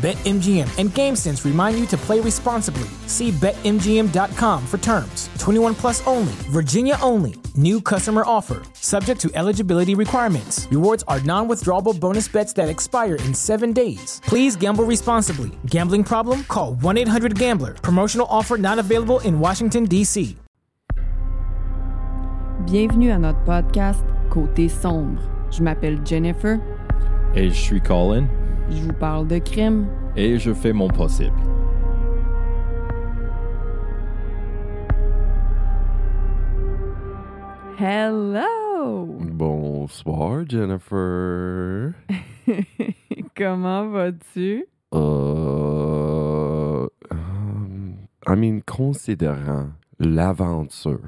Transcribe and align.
BetMGM 0.00 0.78
and 0.78 0.88
GameSense 0.90 1.44
remind 1.44 1.78
you 1.78 1.84
to 1.88 1.96
play 1.98 2.20
responsibly. 2.20 2.88
See 3.06 3.32
BetMGM.com 3.32 4.66
for 4.66 4.78
terms. 4.78 5.28
21 5.38 5.74
plus 5.74 6.06
only, 6.06 6.32
Virginia 6.48 6.96
only. 7.02 7.34
New 7.54 7.82
customer 7.82 8.22
offer, 8.24 8.62
subject 8.72 9.20
to 9.20 9.30
eligibility 9.34 9.94
requirements. 9.94 10.66
Rewards 10.70 11.04
are 11.06 11.20
non 11.20 11.48
withdrawable 11.48 11.98
bonus 12.00 12.28
bets 12.28 12.54
that 12.54 12.70
expire 12.70 13.16
in 13.16 13.34
seven 13.34 13.74
days. 13.74 14.22
Please 14.24 14.56
gamble 14.56 14.84
responsibly. 14.84 15.50
Gambling 15.66 16.04
problem? 16.04 16.44
Call 16.44 16.76
1 16.76 16.96
800 16.96 17.38
Gambler. 17.38 17.74
Promotional 17.74 18.26
offer 18.30 18.56
not 18.56 18.78
available 18.78 19.20
in 19.20 19.38
Washington, 19.38 19.84
D.C. 19.84 20.36
Bienvenue 22.64 23.10
à 23.10 23.18
notre 23.18 23.44
podcast 23.44 24.00
Côté 24.30 24.70
sombre. 24.70 25.20
Je 25.50 25.62
m'appelle 25.62 26.00
Jennifer. 26.06 26.58
Et 27.34 27.50
je 27.50 27.54
suis 27.54 27.80
Colin. 27.82 28.26
Je 28.70 28.82
vous 28.82 28.92
parle 28.92 29.26
de 29.26 29.38
crime. 29.38 29.88
Et 30.16 30.38
je 30.38 30.52
fais 30.52 30.72
mon 30.72 30.88
possible. 30.88 31.36
Hello! 37.78 39.06
Bonsoir, 39.32 40.44
Jennifer. 40.48 41.94
Comment 43.36 43.88
vas-tu? 43.88 44.66
Euh, 44.94 46.86
um, 47.10 47.94
I 48.26 48.36
mean, 48.36 48.60
considérant 48.60 49.70
l'aventure 49.98 51.00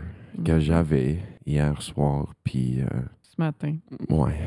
que 0.45 0.59
j'avais 0.61 1.19
hier 1.45 1.81
soir, 1.83 2.33
puis 2.45 2.81
euh, 2.81 2.87
Ce 3.23 3.35
matin. 3.39 3.77
ouais, 4.09 4.39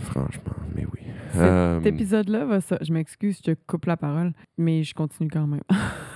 franchement, 0.00 0.52
mais 0.74 0.84
oui. 0.92 1.01
Cet 1.32 1.40
Euh, 1.40 1.80
épisode-là 1.82 2.44
va 2.44 2.60
so- 2.60 2.76
Je 2.80 2.92
m'excuse, 2.92 3.38
je 3.44 3.52
te 3.52 3.60
coupe 3.66 3.86
la 3.86 3.96
parole, 3.96 4.32
mais 4.58 4.82
je 4.84 4.94
continue 4.94 5.28
quand 5.30 5.46
même. 5.46 5.62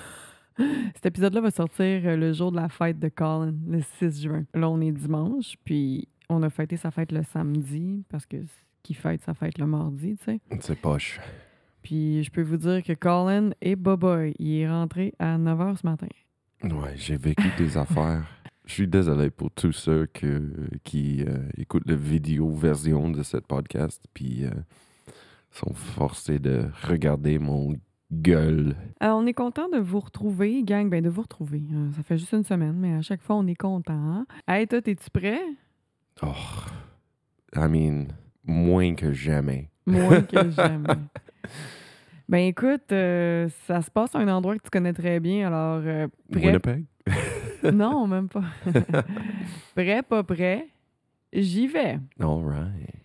Cet 0.95 1.07
épisode-là 1.07 1.41
va 1.43 1.51
sortir 1.51 2.03
euh, 2.05 2.17
le 2.17 2.33
jour 2.33 2.51
de 2.51 2.57
la 2.57 2.69
fête 2.69 2.99
de 2.99 3.09
Colin, 3.09 3.55
le 3.69 3.81
6 3.99 4.23
juin. 4.23 4.45
Là, 4.55 4.69
on 4.71 4.81
est 4.81 4.93
dimanche, 4.93 5.57
puis 5.65 6.09
on 6.31 6.43
a 6.43 6.49
fêté 6.51 6.77
sa 6.77 6.91
fête 6.91 7.13
le 7.13 7.23
samedi, 7.23 8.05
parce 8.09 8.25
que 8.27 8.37
qui 8.83 8.95
fête 8.95 9.21
sa 9.23 9.35
fête 9.35 9.59
le 9.59 9.67
mardi, 9.67 10.17
tu 10.17 10.25
sais. 10.25 10.41
c'est 10.61 10.79
poche. 10.81 11.21
Puis 11.83 12.23
je 12.25 12.31
peux 12.31 12.43
vous 12.43 12.57
dire 12.57 12.83
que 12.83 12.93
Colin 12.95 13.51
est 13.61 13.77
boboy. 13.77 14.35
Il 14.39 14.61
est 14.61 14.69
rentré 14.69 15.13
à 15.19 15.37
9 15.39 15.59
h 15.59 15.77
ce 15.77 15.87
matin. 15.87 16.09
Ouais, 16.65 16.95
j'ai 16.97 17.17
vécu 17.17 17.45
des 17.59 17.77
affaires. 17.79 18.25
Je 18.65 18.73
suis 18.73 18.89
désolé 18.89 19.31
pour 19.31 19.51
tous 19.53 19.73
ceux 19.73 20.07
que, 20.07 20.53
qui 20.83 21.23
euh, 21.23 21.49
écoutent 21.57 21.87
la 21.89 21.95
vidéo 21.97 22.51
version 22.51 23.11
de 23.11 23.23
ce 23.23 23.37
podcast, 23.37 24.03
puis 24.15 24.45
euh, 24.45 24.51
sont 25.57 25.75
forcés 25.75 26.39
de 26.39 26.67
regarder 26.83 27.39
mon 27.39 27.75
gueule. 28.13 28.77
Euh, 29.03 29.11
on 29.11 29.27
est 29.27 29.33
content 29.35 29.69
de 29.69 29.79
vous 29.79 30.01
retrouver, 30.01 30.63
gang. 30.63 30.89
Ben, 30.89 31.03
de 31.03 31.09
vous 31.09 31.23
retrouver. 31.23 31.63
Euh, 31.73 31.91
ça 31.93 32.03
fait 32.03 32.19
juste 32.19 32.33
une 32.33 32.45
semaine, 32.45 32.77
mais 32.77 32.95
à 32.95 33.03
chaque 33.03 33.23
fois, 33.23 33.37
on 33.37 33.47
est 33.47 33.57
content. 33.57 34.25
Hey, 34.47 34.67
toi, 34.67 34.79
es-tu 34.85 35.11
prêt? 35.11 35.41
Oh, 36.23 36.29
I 37.55 37.67
mean, 37.69 38.09
moins 38.45 38.95
que 38.95 39.13
jamais. 39.13 39.71
Moins 39.87 40.23
que 40.23 40.51
jamais. 40.51 40.95
Ben, 42.29 42.39
écoute, 42.39 42.93
euh, 42.93 43.49
ça 43.67 43.83
se 43.83 43.91
passe 43.91 44.15
à 44.15 44.19
un 44.19 44.29
endroit 44.29 44.57
que 44.57 44.63
tu 44.63 44.71
connais 44.71 44.93
très 44.93 45.21
bien, 45.21 45.47
alors 45.47 45.83
euh, 45.85 46.09
prêt? 46.31 46.47
Winnipeg? 46.47 46.85
Non, 47.73 48.07
même 48.07 48.29
pas. 48.29 48.45
prêt, 49.75 50.03
pas 50.03 50.23
prêt? 50.23 50.69
J'y 51.33 51.67
vais. 51.67 51.99
All 52.21 52.45
right. 52.45 52.96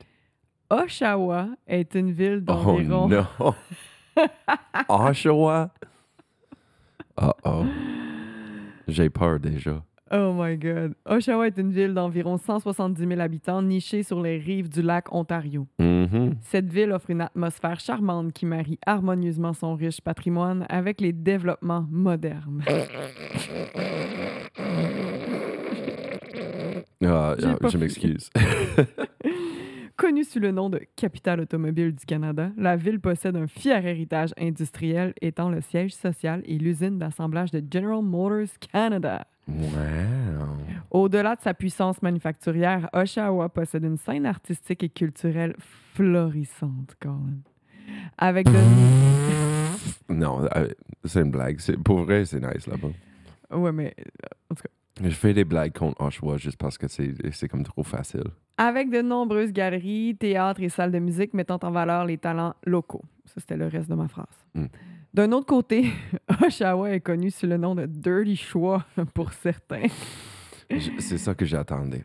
Oshawa 0.71 1.49
est 1.67 1.95
une 1.95 2.11
ville 2.11 2.43
Oh 2.47 2.53
d'environ... 2.53 3.09
non! 3.09 3.53
Oshawa? 4.89 5.69
Uh-oh. 7.21 7.65
J'ai 8.87 9.09
peur 9.09 9.39
déjà. 9.39 9.83
Oh 10.13 10.33
my 10.33 10.57
God. 10.57 10.93
Oshawa 11.05 11.47
est 11.47 11.57
une 11.57 11.71
ville 11.71 11.93
d'environ 11.93 12.37
170 12.37 13.05
000 13.05 13.19
habitants 13.19 13.61
nichée 13.61 14.03
sur 14.03 14.21
les 14.21 14.37
rives 14.37 14.69
du 14.69 14.81
lac 14.81 15.13
Ontario. 15.13 15.67
Mhm. 15.79 16.35
Cette 16.41 16.71
ville 16.71 16.93
offre 16.93 17.09
une 17.09 17.21
atmosphère 17.21 17.81
charmante 17.81 18.31
qui 18.31 18.45
marie 18.45 18.79
harmonieusement 18.85 19.53
son 19.53 19.75
riche 19.75 19.99
patrimoine 19.99 20.65
avec 20.69 21.01
les 21.01 21.11
développements 21.11 21.85
modernes. 21.91 22.63
Ah, 27.03 27.35
ah, 27.35 27.67
je 27.67 27.77
m'excuse. 27.77 28.29
Connue 30.01 30.23
sous 30.23 30.39
le 30.39 30.49
nom 30.49 30.71
de 30.71 30.81
capitale 30.95 31.41
automobile 31.41 31.93
du 31.93 32.03
Canada, 32.07 32.49
la 32.57 32.75
ville 32.75 32.99
possède 32.99 33.35
un 33.35 33.45
fier 33.45 33.85
héritage 33.85 34.31
industriel 34.35 35.13
étant 35.21 35.51
le 35.51 35.61
siège 35.61 35.93
social 35.93 36.41
et 36.45 36.57
l'usine 36.57 36.97
d'assemblage 36.97 37.51
de 37.51 37.63
General 37.71 38.01
Motors 38.01 38.57
Canada. 38.71 39.27
wow. 39.47 39.61
Au-delà 40.89 41.35
de 41.35 41.41
sa 41.41 41.53
puissance 41.53 42.01
manufacturière, 42.01 42.89
Oshawa 42.93 43.49
possède 43.49 43.83
une 43.83 43.97
scène 43.97 44.25
artistique 44.25 44.81
et 44.81 44.89
culturelle 44.89 45.55
florissante, 45.93 46.95
Colin. 46.99 47.37
Avec 48.17 48.47
de... 48.47 48.57
Non, 50.11 50.47
euh, 50.55 50.67
c'est 51.05 51.21
une 51.21 51.29
blague. 51.29 51.59
Pour 51.85 52.01
vrai, 52.05 52.25
c'est 52.25 52.39
nice 52.39 52.65
là-bas. 52.65 53.55
Ouais, 53.55 53.71
mais 53.71 53.93
Je 55.03 55.09
fais 55.09 55.33
des 55.33 55.45
blagues 55.45 55.73
contre 55.73 55.99
Oshawa 56.01 56.37
juste 56.37 56.57
parce 56.57 56.77
que 56.77 56.87
c'est 56.87 57.47
comme 57.47 57.63
trop 57.63 57.83
facile. 57.83 58.23
avec 58.57 58.91
de 58.91 59.01
nombreuses 59.01 59.51
galeries, 59.51 60.15
théâtres 60.15 60.61
et 60.61 60.69
salles 60.69 60.91
de 60.91 60.99
musique 60.99 61.33
mettant 61.33 61.59
en 61.63 61.71
valeur 61.71 62.05
les 62.05 62.17
talents 62.17 62.53
locaux. 62.65 63.01
Ça, 63.25 63.35
c'était 63.37 63.57
le 63.57 63.67
reste 63.67 63.89
de 63.89 63.95
ma 63.95 64.07
phrase. 64.07 64.45
Mm. 64.53 64.65
D'un 65.13 65.31
autre 65.31 65.47
côté, 65.47 65.91
Oshawa 66.45 66.91
est 66.91 67.01
connu 67.01 67.31
sous 67.31 67.47
le 67.47 67.57
nom 67.57 67.75
de 67.75 67.85
Dirty 67.85 68.35
Shwa 68.35 68.85
pour 69.13 69.33
certains. 69.33 69.87
C'est 70.99 71.17
ça 71.17 71.33
que 71.33 71.45
j'attendais. 71.45 72.03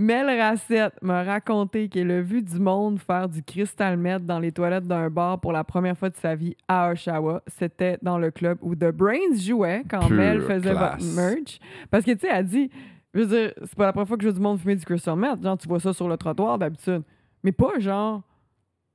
Mel 0.00 0.30
Rassette 0.40 0.94
m'a 1.02 1.22
raconté 1.22 1.90
qu'elle 1.90 2.10
a 2.10 2.22
vu 2.22 2.40
du 2.40 2.58
monde 2.58 2.98
faire 2.98 3.28
du 3.28 3.42
crystal 3.42 3.98
meth 3.98 4.24
dans 4.24 4.38
les 4.38 4.50
toilettes 4.50 4.86
d'un 4.86 5.10
bar 5.10 5.38
pour 5.38 5.52
la 5.52 5.62
première 5.62 5.94
fois 5.94 6.08
de 6.08 6.16
sa 6.16 6.34
vie 6.34 6.56
à 6.68 6.90
Oshawa. 6.90 7.42
C'était 7.46 7.98
dans 8.00 8.16
le 8.16 8.30
club 8.30 8.56
où 8.62 8.74
The 8.74 8.92
Brains 8.92 9.36
jouait 9.36 9.84
quand 9.90 10.06
Pure 10.06 10.16
Mel 10.16 10.40
faisait 10.40 10.70
classe. 10.70 11.02
votre 11.02 11.14
merch. 11.14 11.60
Parce 11.90 12.06
que, 12.06 12.12
tu 12.12 12.20
sais, 12.20 12.28
elle 12.32 12.46
dit, 12.46 12.70
je 13.12 13.20
veux 13.20 13.26
dire, 13.26 13.52
c'est 13.60 13.74
pas 13.74 13.84
la 13.84 13.92
première 13.92 14.08
fois 14.08 14.16
que 14.16 14.22
je 14.22 14.28
vois 14.28 14.38
du 14.38 14.42
monde 14.42 14.58
fumer 14.58 14.76
du 14.76 14.86
crystal 14.86 15.16
meth. 15.16 15.42
Genre, 15.42 15.58
tu 15.58 15.68
vois 15.68 15.80
ça 15.80 15.92
sur 15.92 16.08
le 16.08 16.16
trottoir 16.16 16.56
d'habitude. 16.58 17.02
Mais 17.44 17.52
pas 17.52 17.78
genre, 17.78 18.22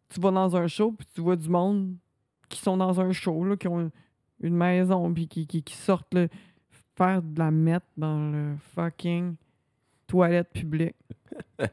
tu 0.09 0.19
vas 0.19 0.31
dans 0.31 0.55
un 0.55 0.65
show 0.65 0.91
puis 0.91 1.07
tu 1.13 1.21
vois 1.21 1.35
du 1.35 1.49
monde 1.49 1.93
qui 2.49 2.59
sont 2.59 2.77
dans 2.77 2.99
un 2.99 3.11
show, 3.11 3.43
là, 3.43 3.55
qui 3.55 3.67
ont 3.67 3.79
une, 3.79 3.91
une 4.41 4.55
maison 4.55 5.13
puis 5.13 5.27
qui, 5.27 5.45
qui, 5.45 5.61
qui 5.61 5.75
sortent 5.75 6.15
là, 6.15 6.25
faire 6.97 7.21
de 7.21 7.37
la 7.37 7.51
meth 7.51 7.83
dans 7.95 8.31
le 8.31 8.55
fucking 8.73 9.35
toilette 10.07 10.49
publique. 10.53 10.95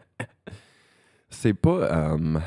C'est 1.28 1.54
pas. 1.54 1.70
euh, 2.14 2.38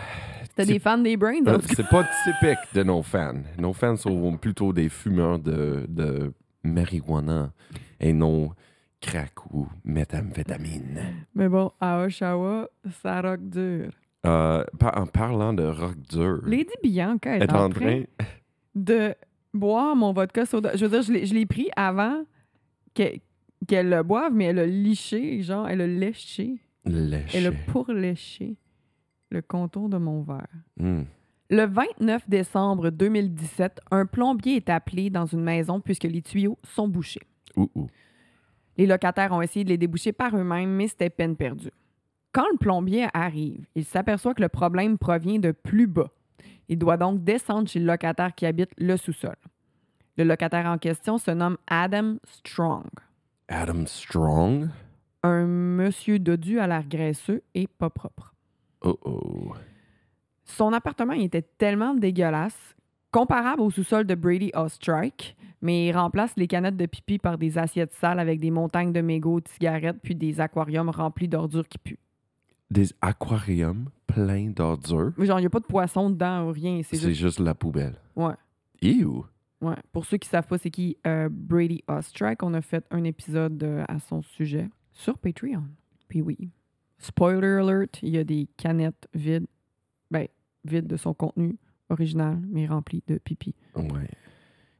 T'as 0.55 0.65
des 0.65 0.79
fans 0.79 0.97
des 0.97 1.17
Brains? 1.17 1.45
euh, 1.47 1.57
c'est 1.65 1.87
pas 1.89 2.05
typique 2.23 2.59
de 2.73 2.83
nos 2.83 3.01
fans. 3.03 3.41
Nos 3.57 3.73
fans 3.73 3.97
sont 3.97 4.37
plutôt 4.37 4.71
des 4.71 4.87
fumeurs 4.89 5.37
de, 5.39 5.85
de 5.89 6.31
marijuana 6.63 7.51
et 7.99 8.13
non 8.13 8.51
crack 9.01 9.53
ou 9.53 9.67
méthamphétamine. 9.83 11.01
Mais 11.33 11.49
bon, 11.49 11.71
à 11.81 12.03
Oshawa, 12.05 12.69
ça 13.03 13.21
rock 13.21 13.41
dur. 13.49 13.89
Euh, 14.25 14.63
par- 14.79 14.97
en 14.97 15.05
parlant 15.07 15.53
de 15.53 15.63
rock 15.63 15.97
dur, 16.09 16.39
Lady 16.45 16.71
Bianca 16.81 17.37
est, 17.37 17.43
est 17.43 17.51
en 17.51 17.65
en 17.65 17.69
train 17.69 17.79
train. 17.79 18.03
de 18.75 19.13
boire 19.53 19.95
mon 19.95 20.13
vodka 20.13 20.45
soda. 20.45 20.71
Je 20.75 20.85
veux 20.85 20.91
dire, 20.91 21.01
je 21.01 21.11
l'ai- 21.11 21.25
je 21.25 21.33
l'ai 21.33 21.45
pris 21.45 21.69
avant 21.75 22.23
que- 22.93 23.19
qu'elle 23.65 23.89
le 23.89 24.03
boive, 24.03 24.33
mais 24.33 24.45
elle 24.45 24.59
a 24.59 24.65
liché, 24.65 25.41
genre, 25.41 25.67
elle 25.67 25.81
a 25.81 25.87
léché. 25.87 26.57
Léché. 26.85 27.37
Elle 27.37 27.47
a 27.47 27.51
pourléché 27.51 28.57
le 29.31 29.41
contour 29.41 29.89
de 29.89 29.97
mon 29.97 30.21
verre. 30.21 30.47
Hmm. 30.77 31.03
Le 31.49 31.65
29 31.65 32.27
décembre 32.27 32.89
2017, 32.89 33.81
un 33.91 34.05
plombier 34.05 34.55
est 34.55 34.69
appelé 34.69 35.09
dans 35.09 35.25
une 35.25 35.43
maison 35.43 35.79
puisque 35.79 36.03
les 36.03 36.21
tuyaux 36.21 36.57
sont 36.63 36.87
bouchés. 36.87 37.21
Ouh, 37.55 37.69
ouh. 37.75 37.87
Les 38.77 38.87
locataires 38.87 39.31
ont 39.31 39.41
essayé 39.41 39.63
de 39.63 39.69
les 39.69 39.77
déboucher 39.77 40.11
par 40.11 40.35
eux-mêmes, 40.35 40.71
mais 40.71 40.87
c'était 40.87 41.09
peine 41.09 41.35
perdue. 41.35 41.71
Quand 42.31 42.45
le 42.51 42.57
plombier 42.57 43.07
arrive, 43.13 43.65
il 43.75 43.85
s'aperçoit 43.85 44.33
que 44.33 44.41
le 44.41 44.49
problème 44.49 44.97
provient 44.97 45.39
de 45.39 45.51
plus 45.51 45.87
bas. 45.87 46.11
Il 46.67 46.77
doit 46.77 46.97
donc 46.97 47.23
descendre 47.23 47.69
chez 47.69 47.79
le 47.79 47.85
locataire 47.85 48.33
qui 48.33 48.45
habite 48.45 48.71
le 48.77 48.97
sous-sol. 48.97 49.35
Le 50.17 50.23
locataire 50.23 50.65
en 50.65 50.77
question 50.77 51.17
se 51.17 51.31
nomme 51.31 51.57
Adam 51.67 52.15
Strong. 52.25 52.89
Adam 53.47 53.85
Strong? 53.85 54.69
Un 55.23 55.45
monsieur 55.45 56.19
dodu 56.19 56.59
à 56.59 56.67
l'air 56.67 56.87
graisseux 56.87 57.41
et 57.53 57.67
pas 57.67 57.89
propre. 57.89 58.33
Oh 58.81 58.97
oh. 59.03 59.53
Son 60.43 60.73
appartement 60.73 61.13
il 61.13 61.23
était 61.25 61.41
tellement 61.57 61.93
dégueulasse, 61.95 62.75
comparable 63.11 63.61
au 63.61 63.71
sous-sol 63.71 64.05
de 64.05 64.13
Brady 64.15 64.51
Ostrike, 64.53 65.35
mais 65.61 65.87
il 65.87 65.93
remplace 65.97 66.33
les 66.37 66.47
canettes 66.47 66.77
de 66.77 66.85
pipi 66.85 67.17
par 67.17 67.37
des 67.37 67.57
assiettes 67.57 67.93
sales 67.93 68.19
avec 68.19 68.39
des 68.39 68.51
montagnes 68.51 68.93
de 68.93 69.01
mégots, 69.01 69.39
de 69.41 69.47
cigarettes, 69.47 69.97
puis 70.03 70.15
des 70.15 70.39
aquariums 70.41 70.89
remplis 70.89 71.27
d'ordures 71.27 71.67
qui 71.67 71.77
puent. 71.79 71.99
Des 72.69 72.89
aquariums 73.01 73.89
pleins 74.05 74.49
d'ordures? 74.49 75.13
Mais 75.17 75.25
genre, 75.25 75.39
il 75.39 75.43
n'y 75.43 75.47
a 75.47 75.51
pas 75.51 75.59
de 75.59 75.65
poisson 75.65 76.09
dedans 76.09 76.47
ou 76.47 76.51
rien. 76.51 76.81
C'est 76.83 76.97
C'est 76.97 77.07
juste. 77.09 77.21
juste 77.21 77.39
la 77.39 77.55
poubelle. 77.55 77.95
Ouais. 78.15 78.33
Ew. 78.81 79.23
Ouais. 79.69 79.75
Pour 79.91 80.05
ceux 80.05 80.17
qui 80.17 80.27
ne 80.27 80.31
savent 80.31 80.47
pas 80.47 80.57
c'est 80.57 80.71
qui 80.71 80.97
euh, 81.07 81.29
Brady 81.31 81.83
Ostrike, 81.87 82.43
on 82.43 82.53
a 82.53 82.61
fait 82.61 82.85
un 82.91 83.03
épisode 83.03 83.61
euh, 83.63 83.83
à 83.87 83.99
son 83.99 84.21
sujet 84.21 84.69
sur 84.91 85.17
Patreon. 85.17 85.63
Puis 86.07 86.21
oui. 86.21 86.49
Spoiler 86.97 87.57
alert, 87.61 87.99
il 88.01 88.09
y 88.09 88.17
a 88.17 88.23
des 88.23 88.47
canettes 88.57 89.07
vides. 89.13 89.47
Ben, 90.11 90.27
vides 90.63 90.87
de 90.87 90.97
son 90.97 91.13
contenu 91.13 91.57
original, 91.89 92.39
mais 92.47 92.67
remplies 92.67 93.03
de 93.07 93.17
pipi 93.17 93.53
Ouais. 93.75 94.09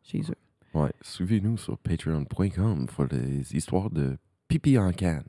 chez 0.03 0.21
eux. 0.21 0.77
Ouais. 0.79 0.91
Suivez-nous 1.01 1.57
sur 1.57 1.77
patreon.com 1.77 2.85
pour 2.87 3.05
les 3.05 3.55
histoires 3.55 3.89
de 3.89 4.17
pipi 4.47 4.77
en 4.77 4.91
canne. 4.91 5.23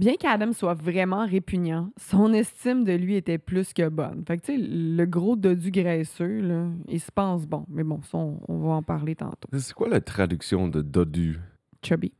Bien 0.00 0.14
qu'Adam 0.16 0.54
soit 0.54 0.72
vraiment 0.72 1.26
répugnant, 1.26 1.92
son 1.98 2.32
estime 2.32 2.84
de 2.84 2.92
lui 2.94 3.16
était 3.16 3.36
plus 3.36 3.74
que 3.74 3.86
bonne. 3.86 4.24
Fait 4.26 4.38
que, 4.38 4.46
tu 4.46 4.56
sais, 4.56 4.58
le 4.58 5.04
gros 5.04 5.36
dodu 5.36 5.70
graisseux, 5.70 6.40
là, 6.40 6.68
il 6.88 6.98
se 6.98 7.12
pense 7.12 7.46
bon. 7.46 7.66
Mais 7.68 7.84
bon, 7.84 8.00
ça, 8.00 8.16
on, 8.16 8.40
on 8.48 8.60
va 8.60 8.70
en 8.70 8.82
parler 8.82 9.14
tantôt. 9.14 9.46
C'est 9.52 9.74
quoi 9.74 9.90
la 9.90 10.00
traduction 10.00 10.68
de 10.68 10.80
dodu? 10.80 11.38
Chubby. 11.84 12.14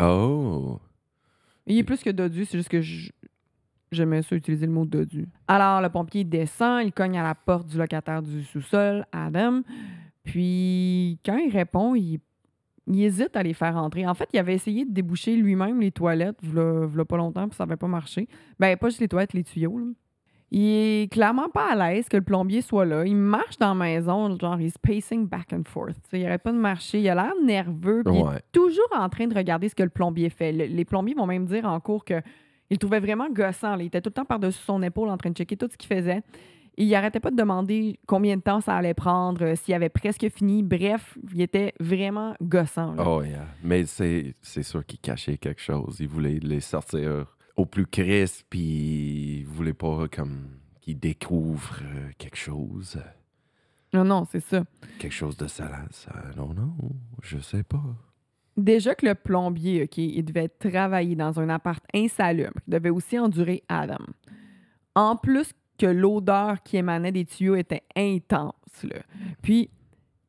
Oh. 0.00 0.80
Il 1.66 1.76
est 1.76 1.84
plus 1.84 2.02
que 2.02 2.08
dodu, 2.08 2.46
c'est 2.46 2.56
juste 2.56 2.70
que 2.70 2.80
j'aimais 3.92 4.22
ça 4.22 4.34
utiliser 4.34 4.64
le 4.64 4.72
mot 4.72 4.86
dodu. 4.86 5.28
Alors, 5.48 5.82
le 5.82 5.90
pompier 5.90 6.24
descend, 6.24 6.82
il 6.82 6.92
cogne 6.92 7.18
à 7.18 7.22
la 7.22 7.34
porte 7.34 7.66
du 7.66 7.76
locataire 7.76 8.22
du 8.22 8.42
sous-sol, 8.42 9.04
Adam. 9.12 9.60
Puis, 10.24 11.18
quand 11.26 11.36
il 11.36 11.52
répond, 11.52 11.94
il, 11.94 12.20
il 12.88 13.04
hésite 13.04 13.36
à 13.36 13.42
les 13.42 13.54
faire 13.54 13.76
entrer. 13.76 14.06
En 14.06 14.14
fait, 14.14 14.28
il 14.32 14.38
avait 14.38 14.54
essayé 14.54 14.84
de 14.84 14.92
déboucher 14.92 15.36
lui-même 15.36 15.80
les 15.80 15.90
toilettes, 15.92 16.38
v'là 16.42 17.04
pas 17.04 17.16
longtemps, 17.16 17.46
puis 17.48 17.56
ça 17.56 17.64
n'avait 17.66 17.76
pas 17.76 17.86
marché. 17.88 18.28
Ben, 18.58 18.76
pas 18.76 18.88
juste 18.88 19.00
les 19.00 19.08
toilettes, 19.08 19.32
les 19.34 19.44
tuyaux. 19.44 19.78
là. 19.78 19.84
Il 20.50 20.62
est 20.62 21.12
clairement 21.12 21.50
pas 21.50 21.72
à 21.72 21.76
l'aise 21.90 22.08
que 22.08 22.16
le 22.16 22.22
plombier 22.22 22.62
soit 22.62 22.86
là. 22.86 23.04
Il 23.04 23.16
marche 23.16 23.58
dans 23.58 23.68
la 23.68 23.84
maison, 23.84 24.34
genre, 24.38 24.58
il 24.58 24.70
se 24.70 24.78
pacing 24.78 25.26
back 25.28 25.52
and 25.52 25.64
forth. 25.66 25.92
Tu 25.94 26.00
sais, 26.10 26.20
il 26.20 26.26
arrête 26.26 26.42
pas 26.42 26.52
de 26.52 26.56
marcher. 26.58 27.00
Il 27.00 27.08
a 27.10 27.14
l'air 27.14 27.34
nerveux. 27.44 28.02
puis 28.02 28.14
il 28.32 28.36
est 28.38 28.42
toujours 28.52 28.88
en 28.96 29.10
train 29.10 29.26
de 29.26 29.34
regarder 29.34 29.68
ce 29.68 29.74
que 29.74 29.82
le 29.82 29.90
plombier 29.90 30.30
fait. 30.30 30.52
Le- 30.52 30.64
les 30.64 30.84
plombiers 30.86 31.14
vont 31.14 31.26
même 31.26 31.44
dire 31.44 31.66
en 31.66 31.78
cours 31.80 32.02
que 32.02 32.14
il 32.70 32.74
le 32.74 32.78
trouvait 32.78 33.00
vraiment 33.00 33.28
gossant. 33.30 33.76
là. 33.76 33.82
Il 33.82 33.86
était 33.88 34.00
tout 34.00 34.08
le 34.08 34.14
temps 34.14 34.24
par-dessus 34.24 34.62
son 34.64 34.82
épaule 34.82 35.10
en 35.10 35.18
train 35.18 35.28
de 35.30 35.36
checker 35.36 35.56
tout 35.58 35.68
ce 35.70 35.76
qu'il 35.76 35.94
faisait. 35.94 36.22
Il 36.80 36.94
arrêtait 36.94 37.18
pas 37.18 37.32
de 37.32 37.36
demander 37.36 37.98
combien 38.06 38.36
de 38.36 38.40
temps 38.42 38.60
ça 38.60 38.76
allait 38.76 38.94
prendre, 38.94 39.44
euh, 39.44 39.54
s'il 39.56 39.74
avait 39.74 39.88
presque 39.88 40.28
fini. 40.30 40.62
Bref, 40.62 41.18
il 41.34 41.40
était 41.42 41.74
vraiment 41.80 42.34
gossant. 42.40 42.94
là. 42.94 43.04
Oh, 43.04 43.22
yeah. 43.22 43.46
Mais 43.64 43.84
c'est 43.84 44.34
sûr 44.62 44.86
qu'il 44.86 45.00
cachait 45.00 45.38
quelque 45.38 45.60
chose. 45.60 45.96
Il 45.98 46.06
voulait 46.08 46.38
les 46.40 46.60
sortir 46.60 47.36
au 47.56 47.66
plus 47.66 47.86
crisp, 47.86 48.46
puis 48.48 49.40
il 49.40 49.44
voulait 49.46 49.74
pas 49.74 50.06
comme 50.08 50.50
qu'ils 50.80 51.00
découvrent 51.00 51.80
euh, 51.82 52.10
quelque 52.16 52.36
chose. 52.36 52.96
Non, 53.92 54.04
non, 54.04 54.24
c'est 54.30 54.40
ça. 54.40 54.62
Quelque 55.00 55.12
chose 55.14 55.36
de 55.36 55.48
salace. 55.48 56.06
Non, 56.36 56.54
non, 56.54 56.76
je 57.22 57.38
sais 57.38 57.64
pas. 57.64 57.82
Déjà 58.56 58.94
que 58.94 59.06
le 59.06 59.14
plombier, 59.14 59.82
OK, 59.84 59.98
il 59.98 60.22
devait 60.24 60.48
travailler 60.48 61.16
dans 61.16 61.40
un 61.40 61.48
appart 61.48 61.82
insalubre. 61.94 62.60
Il 62.66 62.74
devait 62.74 62.90
aussi 62.90 63.18
endurer 63.18 63.62
Adam. 63.68 63.98
En 64.94 65.16
plus 65.16 65.52
que 65.78 65.86
l'odeur 65.86 66.62
qui 66.62 66.76
émanait 66.76 67.12
des 67.12 67.24
tuyaux 67.24 67.54
était 67.56 67.82
intense. 67.96 68.52
Là. 68.82 68.96
Puis, 69.42 69.70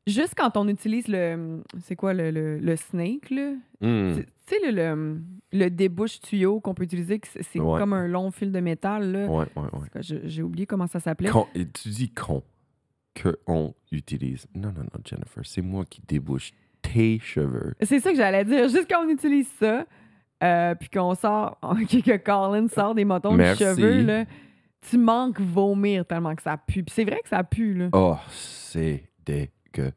juste 0.06 0.34
quand 0.36 0.56
on 0.56 0.68
utilise 0.68 1.08
le... 1.08 1.62
C'est 1.82 1.96
quoi, 1.96 2.14
le, 2.14 2.30
le, 2.30 2.58
le 2.58 2.76
snake, 2.76 3.30
là? 3.30 3.52
Hmm. 3.80 4.14
Tu 4.16 4.24
sais, 4.46 4.56
le, 4.64 4.72
le, 4.72 5.20
le 5.52 5.70
débouche 5.70 6.20
tuyau 6.20 6.60
qu'on 6.60 6.74
peut 6.74 6.84
utiliser, 6.84 7.20
c'est 7.24 7.60
Ouais. 7.60 7.78
comme 7.78 7.92
un 7.92 8.06
long 8.08 8.30
fil 8.30 8.50
de 8.52 8.60
métal, 8.60 9.12
là. 9.12 9.26
Ouais, 9.26 9.46
ouais, 9.56 10.00
J'ai 10.24 10.42
oublié 10.42 10.66
comment 10.66 10.86
ça 10.86 11.00
s'appelait. 11.00 11.30
Tu 11.74 11.88
dis 11.88 12.10
con 12.10 12.42
que 13.14 13.38
on 13.46 13.74
utilise. 13.92 14.46
Non, 14.54 14.68
non, 14.68 14.82
non, 14.82 15.00
Jennifer, 15.04 15.44
c'est 15.44 15.62
moi 15.62 15.84
qui 15.84 16.00
débouche 16.06 16.52
tes 16.82 17.18
cheveux. 17.18 17.74
C'est 17.82 18.00
ça 18.00 18.10
que 18.10 18.16
j'allais 18.16 18.44
dire. 18.44 18.68
Juste 18.68 18.86
quand 18.90 19.04
on 19.04 19.08
utilise 19.08 19.48
ça, 19.58 19.84
euh, 20.42 20.74
puis 20.76 20.88
qu'on 20.88 21.14
sort, 21.14 21.58
que 21.62 22.16
Colin 22.18 22.68
sort 22.68 22.94
des 22.94 23.04
motons 23.04 23.36
de 23.36 23.42
cheveux, 23.54 24.02
là, 24.02 24.24
tu 24.88 24.96
manques 24.98 25.40
vomir 25.40 26.04
tellement 26.06 26.34
que 26.34 26.42
ça 26.42 26.56
pue. 26.56 26.82
Puis 26.84 26.94
c'est 26.94 27.04
vrai 27.04 27.20
que 27.22 27.28
ça 27.28 27.44
pue, 27.44 27.74
là. 27.74 27.88
Oh, 27.92 28.16
c'est 28.30 29.04
dégueulasse. 29.24 29.92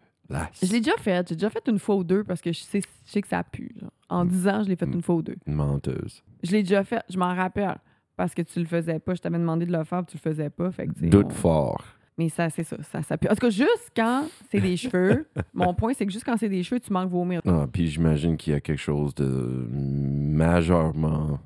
Je 0.62 0.72
l'ai 0.72 0.80
déjà 0.82 0.98
fait. 0.98 1.28
J'ai 1.30 1.36
déjà 1.36 1.50
fait 1.50 1.64
une 1.68 1.80
fois 1.80 1.96
ou 1.96 2.04
deux 2.04 2.24
parce 2.24 2.42
que 2.42 2.52
je 2.52 2.60
sais, 2.60 2.82
je 3.06 3.12
sais 3.12 3.22
que 3.22 3.28
ça 3.28 3.44
pue. 3.44 3.76
En 4.10 4.26
10 4.26 4.48
ans, 4.48 4.64
je 4.64 4.70
l'ai 4.70 4.76
fait 4.76 4.86
une 4.86 5.02
fois 5.02 5.16
ou 5.16 5.22
deux. 5.22 5.38
Menteuse. 5.48 6.24
Je 6.44 6.52
l'ai 6.52 6.64
déjà 6.64 6.84
fait. 6.84 7.02
Je 7.10 7.18
m'en 7.18 7.34
rappelle. 7.34 7.78
Parce 8.16 8.36
que 8.36 8.42
tu 8.44 8.60
le 8.60 8.66
faisais 8.66 9.00
pas. 9.00 9.16
Je 9.16 9.22
t'avais 9.22 9.40
demandé 9.40 9.66
de 9.66 9.72
le 9.76 9.84
faire, 9.86 10.04
puis 10.06 10.18
tu 10.20 10.24
le 10.24 10.32
faisais 10.32 10.50
pas. 10.52 10.72
Fait 10.72 10.86
que, 10.88 11.06
Doute 11.08 11.28
on- 11.28 11.34
fort. 11.34 11.84
Mais 12.16 12.30
ça, 12.30 12.48
c'est 12.52 12.64
ça, 12.64 12.78
ça, 12.84 13.02
ça 13.02 13.18
pue. 13.18 13.28
En 13.28 13.32
tout 13.34 13.38
cas, 13.42 13.50
juste 13.50 13.92
quand 13.96 14.28
c'est 14.52 14.62
des 14.62 14.78
cheveux, 14.78 15.28
mon 15.52 15.74
point, 15.74 15.94
c'est 15.96 16.06
que 16.06 16.12
juste 16.12 16.24
quand 16.26 16.38
c'est 16.38 16.48
des 16.50 16.62
cheveux, 16.62 16.80
tu 16.80 16.94
manques 16.94 17.10
vomir. 17.10 17.42
Ah, 17.48 17.66
puis 17.72 17.88
j'imagine 17.88 18.38
qu'il 18.38 18.54
y 18.54 18.56
a 18.56 18.60
quelque 18.62 18.78
chose 18.80 19.16
de 19.16 19.68
majeurement, 19.72 21.40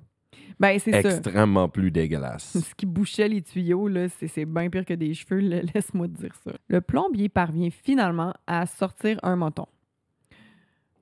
Ben, 0.59 0.80
c'est 0.80 0.92
ça. 0.92 1.09
extrêmement 1.09 1.69
plus 1.69 1.92
dégueulasse. 1.92 2.57
Ce 2.69 2.75
qui 2.75 2.86
bouchait 2.86 3.27
les 3.27 3.42
tuyaux, 3.42 3.88
là, 3.88 4.09
c'est, 4.09 4.27
c'est 4.27 4.45
bien 4.45 4.69
pire 4.69 4.86
que 4.86 4.94
des 4.94 5.13
cheveux, 5.13 5.39
là, 5.39 5.62
laisse-moi 5.74 6.07
te 6.07 6.13
dire 6.13 6.33
ça. 6.44 6.51
Le 6.68 6.81
plombier 6.81 7.30
parvient 7.30 7.69
finalement 7.69 8.33
à 8.48 8.65
sortir 8.65 9.19
un 9.24 9.36
moton. 9.36 9.68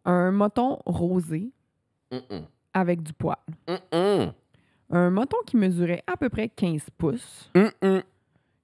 Un 0.04 0.32
moton 0.32 0.80
rosé 0.86 1.52
avec 2.74 3.02
du 3.02 3.14
poil. 3.14 3.38
Mm-mm. 3.68 4.34
Un 4.92 5.10
moton 5.10 5.38
qui 5.48 5.58
mesurait 5.58 6.04
à 6.06 6.16
peu 6.16 6.30
près 6.30 6.50
15 6.50 6.90
pouces. 6.98 7.52
Mm-mm. 7.56 8.04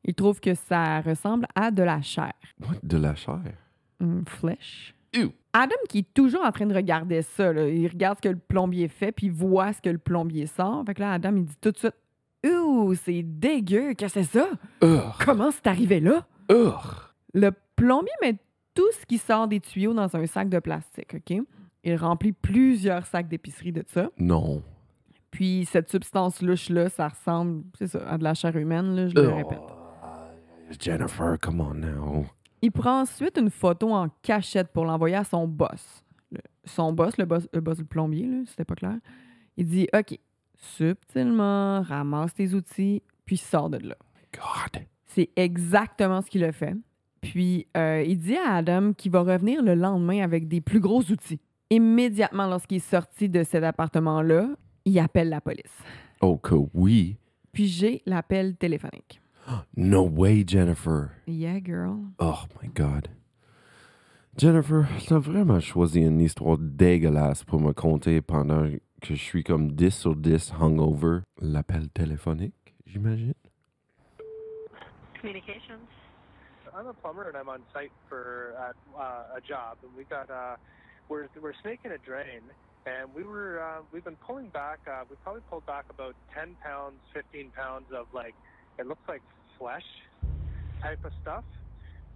Il 0.03 0.13
trouve 0.13 0.39
que 0.39 0.53
ça 0.53 1.01
ressemble 1.01 1.47
à 1.55 1.71
de 1.71 1.83
la 1.83 2.01
chair. 2.01 2.33
What, 2.59 2.77
de 2.83 2.97
la 2.97 3.15
chair? 3.15 3.41
Une 3.99 4.25
flèche. 4.25 4.95
Ew. 5.13 5.29
Adam 5.53 5.75
qui 5.89 5.99
est 5.99 6.13
toujours 6.13 6.45
en 6.45 6.51
train 6.51 6.65
de 6.65 6.73
regarder 6.73 7.21
ça, 7.21 7.51
là, 7.51 7.67
il 7.67 7.87
regarde 7.87 8.17
ce 8.17 8.21
que 8.21 8.29
le 8.29 8.39
plombier 8.39 8.87
fait, 8.87 9.11
puis 9.11 9.27
il 9.27 9.33
voit 9.33 9.73
ce 9.73 9.81
que 9.81 9.89
le 9.89 9.97
plombier 9.97 10.47
sort. 10.47 10.83
Fait 10.85 10.93
que 10.93 11.01
là, 11.01 11.13
Adam, 11.13 11.35
il 11.35 11.45
dit 11.45 11.57
tout 11.59 11.71
de 11.71 11.77
suite 11.77 11.95
Ouh, 12.45 12.95
c'est 12.95 13.21
dégueu, 13.21 13.93
qu'est-ce 13.93 14.15
que 14.15 14.23
c'est 14.23 14.39
ça? 14.39 14.49
Comment 15.25 15.51
c'est 15.51 15.67
arrivé 15.67 15.99
là? 15.99 16.25
Le 17.33 17.51
plombier 17.75 18.13
met 18.21 18.37
tout 18.73 18.89
ce 18.99 19.05
qui 19.05 19.17
sort 19.17 19.47
des 19.47 19.59
tuyaux 19.59 19.93
dans 19.93 20.15
un 20.15 20.25
sac 20.25 20.49
de 20.49 20.59
plastique, 20.59 21.13
OK? 21.13 21.37
Il 21.83 21.95
remplit 21.95 22.31
plusieurs 22.31 23.05
sacs 23.05 23.27
d'épicerie 23.27 23.71
de 23.71 23.83
ça. 23.87 24.09
Non. 24.17 24.63
Puis 25.29 25.67
cette 25.69 25.89
substance 25.89 26.41
louche-là, 26.41 26.89
ça 26.89 27.07
ressemble, 27.09 27.63
c'est 27.77 27.87
ça, 27.87 27.99
à 28.07 28.17
de 28.17 28.23
la 28.23 28.33
chair 28.33 28.55
humaine, 28.55 28.95
là, 28.95 29.07
je 29.07 29.15
le 29.15 29.29
répète. 29.29 29.59
Jennifer, 30.79 31.37
come 31.39 31.59
on 31.61 31.73
now. 31.75 32.25
Il 32.61 32.71
prend 32.71 33.01
ensuite 33.01 33.37
une 33.37 33.49
photo 33.49 33.91
en 33.93 34.07
cachette 34.21 34.69
pour 34.71 34.85
l'envoyer 34.85 35.15
à 35.15 35.23
son 35.23 35.47
boss. 35.47 36.03
Le- 36.31 36.39
son 36.65 36.93
boss, 36.93 37.17
le 37.17 37.25
boss, 37.25 37.47
le 37.53 37.59
boss 37.61 37.77
du 37.77 37.85
plombier, 37.85 38.27
là, 38.27 38.37
c'était 38.47 38.65
pas 38.65 38.75
clair. 38.75 38.97
Il 39.57 39.65
dit 39.65 39.87
OK, 39.93 40.17
subtilement, 40.55 41.81
ramasse 41.81 42.33
tes 42.33 42.53
outils, 42.53 43.01
puis 43.25 43.37
sors 43.37 43.69
de 43.69 43.77
là. 43.77 43.95
God. 44.33 44.83
C'est 45.05 45.29
exactement 45.35 46.21
ce 46.21 46.29
qu'il 46.29 46.43
a 46.43 46.51
fait. 46.51 46.75
Puis 47.21 47.67
euh, 47.77 48.03
il 48.07 48.17
dit 48.17 48.37
à 48.37 48.55
Adam 48.55 48.93
qu'il 48.93 49.11
va 49.11 49.21
revenir 49.21 49.61
le 49.61 49.75
lendemain 49.75 50.23
avec 50.23 50.47
des 50.47 50.61
plus 50.61 50.79
gros 50.79 51.01
outils. 51.01 51.39
Immédiatement, 51.69 52.47
lorsqu'il 52.47 52.77
est 52.77 52.89
sorti 52.89 53.29
de 53.29 53.43
cet 53.43 53.63
appartement-là, 53.63 54.49
il 54.85 54.97
appelle 54.99 55.29
la 55.29 55.41
police. 55.41 55.83
Oh, 56.21 56.37
que 56.37 56.55
oui. 56.73 57.17
Puis 57.51 57.67
j'ai 57.67 58.01
l'appel 58.05 58.55
téléphonique. 58.55 59.21
No 59.75 60.03
way, 60.03 60.43
Jennifer. 60.43 61.13
Yeah, 61.25 61.59
girl. 61.59 62.13
Oh 62.19 62.45
my 62.61 62.67
God. 62.67 63.09
Jennifer, 64.37 64.87
t'as 65.07 65.19
vraiment 65.19 65.59
choisi 65.59 66.01
une 66.01 66.21
histoire 66.21 66.57
dégueulasse 66.57 67.43
pour 67.43 67.59
me 67.59 67.73
conter 67.73 68.21
pendant 68.21 68.69
que 69.01 69.13
je 69.15 69.21
suis 69.21 69.43
comme 69.43 69.71
10 69.73 69.91
sur 69.91 70.15
10 70.15 70.53
hungover. 70.59 71.23
L'appel 71.41 71.89
téléphonique, 71.89 72.75
j'imagine? 72.85 73.33
Communications. 75.19 75.87
I'm 76.73 76.87
a 76.87 76.93
plumber 76.93 77.27
and 77.27 77.35
I'm 77.35 77.49
on 77.49 77.61
site 77.73 77.91
for 78.07 78.55
uh, 78.57 78.71
uh, 78.97 79.37
a 79.37 79.41
job, 79.41 79.77
and 79.83 79.91
we 79.97 80.05
got 80.05 80.29
uh, 80.31 80.55
we're 81.09 81.27
we're 81.41 81.53
snaking 81.61 81.91
a 81.91 81.97
drain, 81.97 82.41
and 82.85 83.13
we 83.13 83.23
were 83.23 83.59
uh, 83.61 83.81
we've 83.91 84.05
been 84.05 84.15
pulling 84.25 84.47
back. 84.49 84.79
Uh, 84.87 85.03
we 85.09 85.17
probably 85.23 85.41
pulled 85.49 85.65
back 85.65 85.85
about 85.89 86.15
10 86.33 86.55
pounds, 86.63 86.95
15 87.13 87.51
pounds 87.51 87.85
of 87.93 88.07
like 88.13 88.33
it 88.79 88.87
looks 88.87 89.03
like 89.09 89.21
flesh 89.61 89.85
type 90.81 91.05
of 91.05 91.11
stuff, 91.21 91.43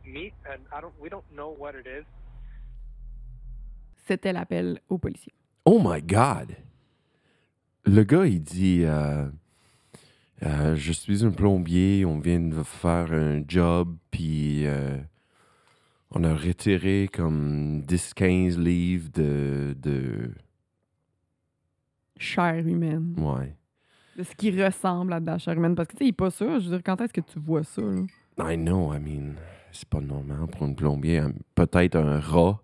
meat, 0.04 0.34
and 0.50 0.60
I 0.72 0.82
don't 0.82 0.94
we 1.00 1.10
don't 1.10 1.26
know 1.32 1.56
what 1.58 1.76
it 1.76 1.86
is. 1.86 2.06
C'était 4.08 4.34
l'appel 4.34 4.80
aux 4.90 4.98
policiers. 4.98 5.34
Oh 5.66 5.80
my 5.84 6.02
God! 6.02 6.56
Le 7.86 8.04
gars, 8.04 8.26
il 8.26 8.42
dit 8.42 8.84
euh, 8.84 9.28
Euh, 10.44 10.76
Je 10.76 10.92
suis 10.92 11.24
un 11.26 11.32
plombier, 11.32 12.06
on 12.06 12.20
vient 12.20 12.40
de 12.40 12.64
faire 12.64 13.12
un 13.14 13.44
job, 13.48 13.96
puis 14.12 14.66
euh, 14.66 14.98
on 16.12 16.24
a 16.24 16.36
retiré 16.36 17.10
comme 17.12 17.82
10-15 17.82 18.58
livres 18.60 19.10
de, 19.14 19.76
de. 19.80 20.32
Chair 22.18 22.66
humaine. 22.66 23.16
Ouais. 23.18 23.56
De 24.16 24.24
ce 24.24 24.34
qui 24.36 24.52
ressemble 24.64 25.14
à 25.14 25.20
de 25.20 25.26
la 25.26 25.38
chair 25.38 25.54
humaine. 25.56 25.76
Parce 25.76 25.88
que, 25.88 25.94
tu 25.94 25.98
sais, 26.00 26.06
il 26.06 26.10
est 26.10 26.14
pas 26.14 26.30
sûr. 26.30 26.60
Je 26.60 26.70
veux 26.70 26.78
dire, 26.78 26.84
quand 26.84 27.00
est-ce 27.02 27.14
que 27.14 27.22
tu 27.22 27.40
vois 27.40 27.64
ça, 27.64 27.82
là? 27.82 28.52
I 28.52 28.58
know, 28.58 28.94
I 28.94 29.00
mean, 29.00 29.36
c'est 29.72 29.88
pas 29.88 30.02
normal 30.02 30.48
pour 30.52 30.64
un 30.64 30.74
plombier. 30.74 31.22
Peut-être 31.54 31.96
un 31.96 32.20
rat 32.20 32.62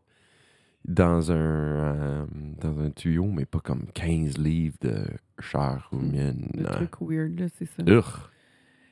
dans 0.85 1.31
un, 1.31 1.35
euh, 1.35 2.25
dans 2.59 2.79
un 2.79 2.89
tuyau, 2.91 3.25
mais 3.25 3.45
pas 3.45 3.59
comme 3.59 3.85
15 3.93 4.37
livres 4.37 4.77
de 4.81 5.05
chair 5.39 5.89
humaine. 5.93 6.49
Le 6.55 6.67
hein. 6.67 6.71
truc 6.71 7.01
weird, 7.01 7.39
là, 7.39 7.47
c'est 7.57 7.65
ça. 7.65 7.83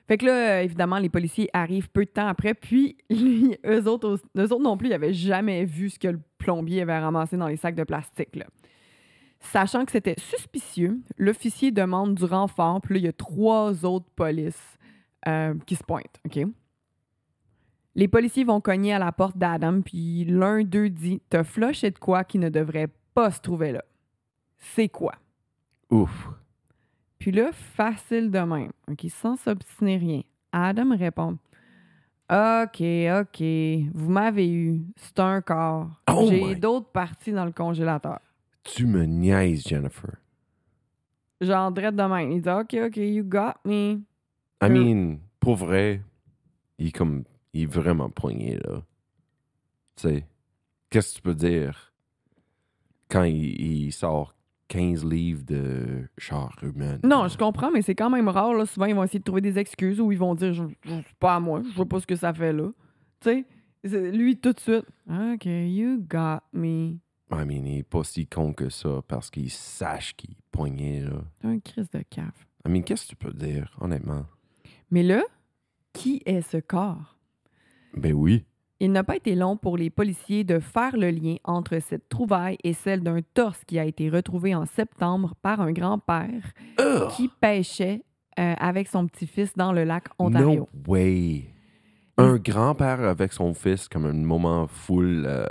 Fait 0.08 0.18
que 0.18 0.26
là, 0.26 0.58
euh, 0.58 0.64
évidemment, 0.64 0.98
les 0.98 1.10
policiers 1.10 1.50
arrivent 1.54 1.90
peu 1.90 2.04
de 2.04 2.10
temps 2.10 2.28
après, 2.28 2.54
puis 2.54 2.98
lui, 3.10 3.56
eux, 3.66 3.88
autres, 3.88 4.20
eux 4.38 4.44
autres 4.44 4.60
non 4.60 4.78
plus, 4.78 4.88
ils 4.88 4.92
n'avaient 4.92 5.14
jamais 5.14 5.66
vu 5.66 5.90
ce 5.90 6.00
que 6.00 6.08
le 6.08 6.20
plombier 6.38 6.82
avait 6.82 6.98
ramassé 6.98 7.38
dans 7.38 7.48
les 7.48 7.58
sacs 7.58 7.76
de 7.76 7.84
plastique. 7.84 8.36
là. 8.36 8.46
Sachant 9.40 9.86
que 9.86 9.92
c'était 9.92 10.20
suspicieux, 10.20 11.00
l'officier 11.18 11.72
demande 11.72 12.16
du 12.16 12.26
renfort, 12.26 12.82
puis 12.82 12.96
là, 12.96 13.00
il 13.00 13.06
y 13.06 13.08
a 13.08 13.14
trois 13.14 13.86
autres 13.86 14.10
polices 14.16 14.78
euh, 15.28 15.54
qui 15.66 15.76
se 15.76 15.84
pointent, 15.84 16.20
OK? 16.26 16.40
Les 17.96 18.08
policiers 18.08 18.44
vont 18.44 18.62
cogner 18.62 18.94
à 18.94 19.00
la 19.00 19.12
porte 19.12 19.38
d'Adam, 19.38 19.82
puis 19.82 20.26
l'un 20.26 20.64
d'eux 20.64 20.90
dit 20.90 21.22
«T'as 21.30 21.44
flushé 21.44 21.92
de 21.92 21.98
quoi 21.98 22.24
qui 22.24 22.38
ne 22.38 22.50
devrait 22.50 22.90
pas 23.14 23.32
se 23.32 23.42
trouver 23.42 23.72
là? 23.72 23.84
C'est 24.58 24.90
quoi?» 24.90 25.16
Ouf. 25.90 26.30
Puis 27.18 27.32
là, 27.32 27.52
facile 27.52 28.32
de 28.32 28.40
même, 28.40 28.72
OK, 28.90 29.06
sans 29.10 29.36
s'obstiner 29.36 29.98
rien. 29.98 30.22
Adam 30.52 30.96
répond 30.96 31.38
OK, 32.32 32.82
OK, 32.82 33.42
vous 33.94 34.10
m'avez 34.10 34.50
eu, 34.50 34.86
c'est 34.96 35.20
un 35.20 35.42
corps. 35.42 35.90
Oh 36.08 36.28
J'ai 36.30 36.56
d'autres 36.56 36.92
parties 36.92 37.32
dans 37.32 37.46
le 37.46 37.52
congélateur. 37.52 38.20
Tu 38.64 38.86
me 38.86 39.06
niaises, 39.06 39.68
Jennifer. 39.68 40.16
Genre, 41.42 41.72
drette 41.72 41.96
de 41.96 42.04
même. 42.04 42.32
Il 42.32 42.42
dit 42.42 42.50
OK, 42.50 42.76
OK, 42.88 42.98
you 42.98 43.24
got 43.24 43.54
me. 43.66 44.02
I 44.62 44.70
mean, 44.70 45.20
pour 45.40 45.56
vrai, 45.56 46.02
il 46.78 46.88
est 46.88 46.92
comme. 46.92 47.24
Il 47.54 47.64
est 47.64 47.66
vraiment 47.66 48.10
poigné, 48.10 48.58
là. 48.58 48.84
Tu 49.96 50.08
sais, 50.08 50.28
qu'est-ce 50.90 51.14
que 51.14 51.16
tu 51.16 51.22
peux 51.22 51.34
dire 51.34 51.94
quand 53.10 53.24
il, 53.24 53.60
il 53.60 53.92
sort 53.92 54.36
15 54.68 55.04
livres 55.04 55.44
de 55.46 56.08
chair 56.18 56.50
humaine? 56.62 57.00
Non, 57.04 57.28
je 57.28 57.38
comprends, 57.38 57.72
mais 57.72 57.82
c'est 57.82 57.96
quand 57.96 58.10
même 58.10 58.28
rare. 58.28 58.54
Là. 58.54 58.66
Souvent, 58.66 58.86
ils 58.86 58.96
vont 58.96 59.04
essayer 59.04 59.20
de 59.20 59.24
trouver 59.24 59.42
des 59.42 59.58
excuses 59.58 60.00
ou 60.00 60.12
ils 60.12 60.18
vont 60.18 60.36
dire 60.36 60.54
je, 60.54 60.64
pas 61.20 61.36
à 61.36 61.40
moi, 61.40 61.62
je 61.68 61.76
vois 61.76 61.88
pas 61.88 62.00
ce 62.00 62.08
que 62.08 62.16
ça 62.16 62.34
fait 62.34 62.54
là. 62.54 62.70
Tu 63.22 63.46
sais, 63.84 64.12
lui, 64.12 64.38
tout 64.38 64.54
de 64.54 64.60
suite 64.60 64.86
OK, 65.10 65.46
you 65.46 66.06
got 66.08 66.42
me. 66.54 66.98
I 67.32 67.46
mean, 67.46 67.66
il 67.66 67.80
est 67.80 67.84
pas 67.84 68.04
si 68.04 68.26
con 68.26 68.54
que 68.54 68.70
ça 68.70 69.02
parce 69.08 69.30
qu'il 69.30 69.52
sache 69.52 70.16
qu'il 70.16 70.32
est 70.32 70.44
poigné, 70.52 71.02
là. 71.02 71.22
C'est 71.40 71.48
un 71.48 71.60
crise 71.60 71.90
de 71.92 72.02
cave. 72.10 72.46
I 72.66 72.70
mean, 72.70 72.84
qu'est-ce 72.84 73.04
que 73.04 73.10
tu 73.10 73.16
peux 73.16 73.34
dire, 73.34 73.76
honnêtement? 73.80 74.26
Mais 74.92 75.04
là, 75.04 75.24
qui 75.94 76.22
est 76.26 76.42
ce 76.42 76.58
corps? 76.58 77.18
Ben 77.94 78.14
oui. 78.14 78.46
Il 78.80 78.92
n'a 78.92 79.04
pas 79.04 79.18
été 79.18 79.36
long 79.36 79.58
pour 79.58 79.78
les 79.78 79.90
policiers 79.90 80.44
de 80.44 80.60
faire 80.60 80.96
le 80.96 81.12
lien 81.12 81.36
entre 81.44 81.80
cette 81.80 82.08
trouvaille 82.08 82.58
et 82.64 82.74
celle 82.74 83.02
d'un 83.02 83.20
torse 83.34 83.64
qui 83.66 83.78
a 83.78 83.84
été 83.86 84.10
retrouvé 84.10 84.56
en 84.56 84.66
septembre 84.66 85.36
par 85.42 85.60
un 85.60 85.74
grand-père 85.74 86.54
qui 87.16 87.30
pêchait 87.42 88.04
euh, 88.40 88.54
avec 88.58 88.88
son 88.88 89.06
petit-fils 89.08 89.54
dans 89.56 89.74
le 89.74 89.84
lac 89.84 90.06
Ontario. 90.18 90.70
No 90.74 90.84
way. 90.88 91.54
Un 92.18 92.38
grand-père 92.38 93.02
avec 93.02 93.34
son 93.34 93.54
fils 93.54 93.90
comme 93.90 94.06
un 94.06 94.14
moment 94.14 94.68
full 94.68 95.26
euh, 95.28 95.44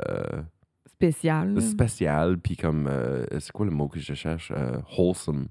Spécial. 0.98 1.62
spécial, 1.62 2.38
puis 2.38 2.56
comme. 2.56 2.88
euh, 2.88 3.24
c'est 3.38 3.52
quoi 3.52 3.66
le 3.66 3.72
mot 3.72 3.86
que 3.88 4.00
je 4.00 4.14
cherche? 4.14 4.50
Euh, 4.54 4.78
wholesome. 4.96 5.46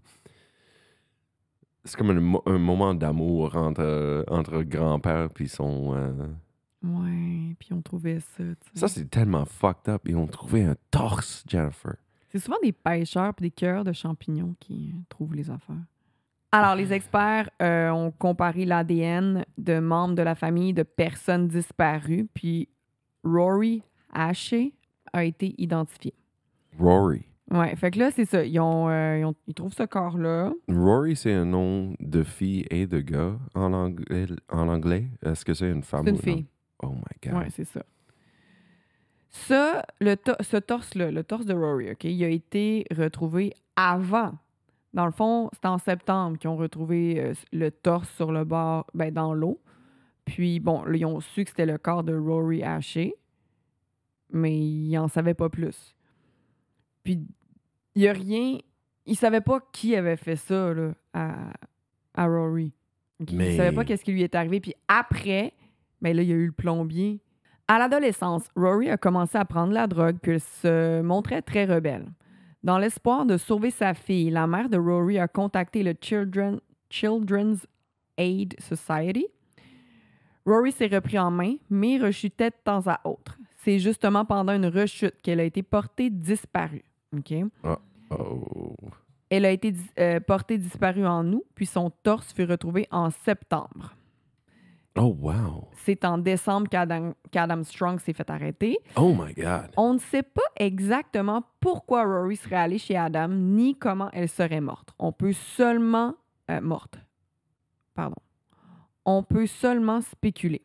C'est 1.86 1.96
comme 1.98 2.10
un, 2.10 2.20
mo- 2.20 2.44
un 2.46 2.58
moment 2.58 2.94
d'amour 2.94 3.56
entre, 3.56 4.26
entre 4.28 4.62
grand-père 4.64 5.30
puis 5.30 5.48
son. 5.48 5.94
euh, 5.96 6.28
Ouais, 6.84 7.56
puis 7.60 7.70
on 7.74 7.82
trouvait 7.82 8.20
ça. 8.20 8.44
Ça, 8.74 8.88
c'est 8.88 9.10
tellement 9.10 9.46
fucked 9.46 9.88
up. 9.92 10.02
Ils 10.06 10.16
ont 10.18 10.28
trouvé 10.28 10.64
un 10.64 10.76
torse, 10.92 11.44
Jennifer. 11.48 11.96
C'est 12.30 12.40
souvent 12.40 12.58
des 12.62 12.74
pêcheurs 12.74 13.34
et 13.40 13.42
des 13.42 13.52
cueilleurs 13.52 13.84
de 13.86 13.94
champignons 13.94 14.54
qui 14.60 14.92
euh, 14.94 15.00
trouvent 15.10 15.34
les 15.34 15.50
affaires. 15.50 15.76
Alors, 16.52 16.76
les 16.76 16.94
experts 16.94 17.50
euh, 17.62 17.90
ont 17.90 18.12
comparé 18.12 18.66
l'ADN 18.66 19.46
de 19.58 19.80
membres 19.80 20.16
de 20.16 20.22
la 20.22 20.36
famille 20.36 20.74
de 20.74 20.84
personnes 20.84 21.48
disparues, 21.48 22.28
puis 22.34 22.70
Rory 23.24 23.82
Haché 24.14 24.74
a 25.14 25.24
été 25.24 25.54
identifié. 25.58 26.14
Rory. 26.80 27.24
Ouais, 27.50 27.76
fait 27.78 27.92
que 27.92 28.00
là, 28.00 28.12
c'est 28.12 28.26
ça. 28.26 28.44
Ils, 28.44 28.60
ont, 28.60 28.90
euh, 28.90 29.20
ils, 29.20 29.26
ont- 29.26 29.36
ils 29.48 29.54
trouvent 29.54 29.74
ce 29.74 29.84
corps-là. 29.84 30.52
Rory, 30.68 31.16
c'est 31.16 31.32
un 31.34 31.46
nom 31.46 31.96
de 32.00 32.24
fille 32.24 32.66
et 32.70 32.86
de 32.88 33.00
gars 33.00 33.38
en 33.56 33.72
anglais. 33.74 34.26
En 34.52 34.68
anglais. 34.68 35.08
Est-ce 35.26 35.46
que 35.46 35.54
c'est 35.54 35.70
une 35.72 35.84
femme 35.84 36.04
C'est 36.04 36.10
une 36.12 36.18
ou 36.18 36.22
fille. 36.22 36.46
Oh 36.84 36.90
my 36.92 37.30
God. 37.32 37.40
Ouais, 37.40 37.48
c'est 37.50 37.64
ça. 37.64 37.82
Ça, 39.30 39.86
le 40.00 40.16
to- 40.16 40.34
ce 40.42 40.58
torse-là, 40.58 41.12
le 41.12 41.24
torse 41.24 41.46
de 41.46 41.54
Rory, 41.54 41.92
OK, 41.92 42.04
il 42.06 42.24
a 42.24 42.30
été 42.30 42.86
retrouvé 42.96 43.54
avant. 43.76 44.34
Dans 44.94 45.06
le 45.06 45.12
fond, 45.12 45.50
c'est 45.54 45.68
en 45.68 45.78
septembre 45.78 46.38
qu'ils 46.38 46.50
ont 46.50 46.56
retrouvé 46.58 47.20
euh, 47.20 47.34
le 47.54 47.70
torse 47.70 48.10
sur 48.16 48.32
le 48.32 48.46
bord, 48.46 48.88
ben, 48.94 49.14
dans 49.14 49.34
l'eau. 49.34 49.60
Puis, 50.26 50.60
bon, 50.60 50.84
là, 50.84 50.98
ils 50.98 51.06
ont 51.06 51.20
su 51.20 51.44
que 51.44 51.50
c'était 51.52 51.66
le 51.66 51.78
corps 51.78 52.04
de 52.04 52.16
Rory 52.16 52.64
Haché, 52.64 53.14
mais 54.32 54.58
ils 54.58 54.92
n'en 54.94 55.08
savaient 55.08 55.34
pas 55.34 55.50
plus. 55.50 55.96
Puis, 57.04 57.26
il 57.96 58.02
n'y 58.02 58.08
a 58.08 58.14
rien. 58.14 58.58
Ils 59.06 59.12
ne 59.12 59.16
savaient 59.16 59.42
pas 59.42 59.60
qui 59.72 59.96
avait 59.96 60.18
fait 60.18 60.36
ça 60.36 60.74
là, 60.74 60.92
à, 61.14 61.54
à 62.14 62.26
Rory. 62.28 62.74
OK? 63.22 63.32
Ils 63.32 63.38
Mais- 63.38 63.52
ne 63.52 63.58
savaient 63.58 63.72
pas 63.76 63.86
qu'est-ce 63.86 64.04
qui 64.04 64.12
lui 64.12 64.24
est 64.24 64.36
arrivé. 64.36 64.60
Puis 64.60 64.74
après, 64.88 65.54
ben 66.02 66.16
là, 66.16 66.22
il 66.22 66.30
y 66.30 66.34
a 66.34 66.36
eu 66.36 66.46
le 66.48 66.52
plombier. 66.52 67.22
À 67.70 67.80
l'adolescence, 67.80 68.48
Rory 68.56 68.90
a 68.90 68.98
commencé 68.98 69.38
à 69.38 69.46
prendre 69.46 69.74
la 69.74 69.88
drogue 69.88 70.18
puis 70.22 70.40
se 70.40 71.02
montrait 71.02 71.42
très 71.42 71.66
rebelle. 71.66 72.06
Dans 72.64 72.78
l'espoir 72.78 73.26
de 73.26 73.38
sauver 73.38 73.72
sa 73.72 73.94
fille, 73.94 74.30
la 74.30 74.46
mère 74.48 74.70
de 74.70 74.78
Rory 74.78 75.18
a 75.20 75.28
contacté 75.28 75.84
le 75.84 75.94
Children- 76.00 76.60
Children's 76.90 77.66
Aid 78.18 78.56
Society. 78.60 79.28
Rory 80.46 80.72
s'est 80.72 80.88
repris 80.88 81.20
en 81.20 81.30
main, 81.32 81.56
mais 81.70 81.98
rechutait 81.98 82.50
de 82.50 82.56
temps 82.64 82.84
à 82.88 83.00
autre. 83.06 83.38
C'est 83.68 83.80
justement 83.80 84.24
pendant 84.24 84.54
une 84.54 84.68
rechute 84.68 85.22
qu'elle 85.22 85.42
a 85.42 85.44
été 85.44 85.62
portée 85.62 86.10
disparue. 86.10 86.86
OK? 87.14 87.34
Oh. 88.10 88.74
Elle 89.30 89.44
a 89.44 89.52
été 89.52 89.74
euh, 90.00 90.22
portée 90.22 90.58
disparue 90.58 91.06
en 91.06 91.34
août, 91.34 91.44
puis 91.54 91.66
son 91.66 91.90
torse 91.90 92.32
fut 92.32 92.46
retrouvé 92.46 92.88
en 92.92 93.10
septembre. 93.10 93.94
Oh, 94.96 95.14
wow. 95.20 95.68
C'est 95.84 96.06
en 96.06 96.18
décembre 96.18 96.70
qu'Adam 96.70 97.14
qu'Adam 97.30 97.62
Strong 97.66 98.00
s'est 98.00 98.14
fait 98.14 98.30
arrêter. 98.30 98.78
Oh 98.96 99.14
my 99.14 99.34
God. 99.34 99.70
On 99.76 99.96
ne 99.96 100.00
sait 100.00 100.24
pas 100.24 100.50
exactement 100.56 101.44
pourquoi 101.60 102.06
Rory 102.06 102.38
serait 102.38 102.56
allée 102.56 102.78
chez 102.78 102.96
Adam, 102.96 103.28
ni 103.28 103.76
comment 103.76 104.10
elle 104.14 104.30
serait 104.30 104.62
morte. 104.62 104.94
On 104.98 105.12
peut 105.12 105.34
seulement... 105.34 106.16
euh, 106.50 106.62
morte. 106.62 106.98
Pardon. 107.94 108.16
On 109.04 109.24
peut 109.24 109.46
seulement 109.46 110.00
spéculer. 110.00 110.62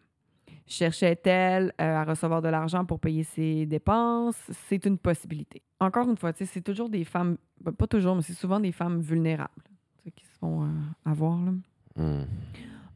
Cherchait-elle 0.67 1.73
euh, 1.81 1.97
à 1.97 2.05
recevoir 2.05 2.41
de 2.43 2.49
l'argent 2.49 2.85
pour 2.85 3.01
payer 3.01 3.25
ses 3.25 3.67
dépenses? 3.67 4.41
C'est 4.69 4.85
une 4.87 4.99
possibilité. 4.99 5.63
Encore 5.81 6.09
une 6.09 6.17
fois, 6.17 6.33
c'est 6.35 6.63
toujours 6.63 6.89
des 6.89 7.05
femmes... 7.05 7.37
Pas 7.77 7.87
toujours, 7.87 8.17
mais 8.17 8.23
c'est 8.23 8.33
souvent 8.33 8.61
des 8.61 8.73
femmes 8.73 9.01
vulnérables 9.01 9.51
qui 10.15 10.25
se 10.25 10.39
font 10.39 10.65
euh, 10.65 10.69
avoir. 11.05 11.39
Là. 11.39 11.53
Hmm. 11.97 12.25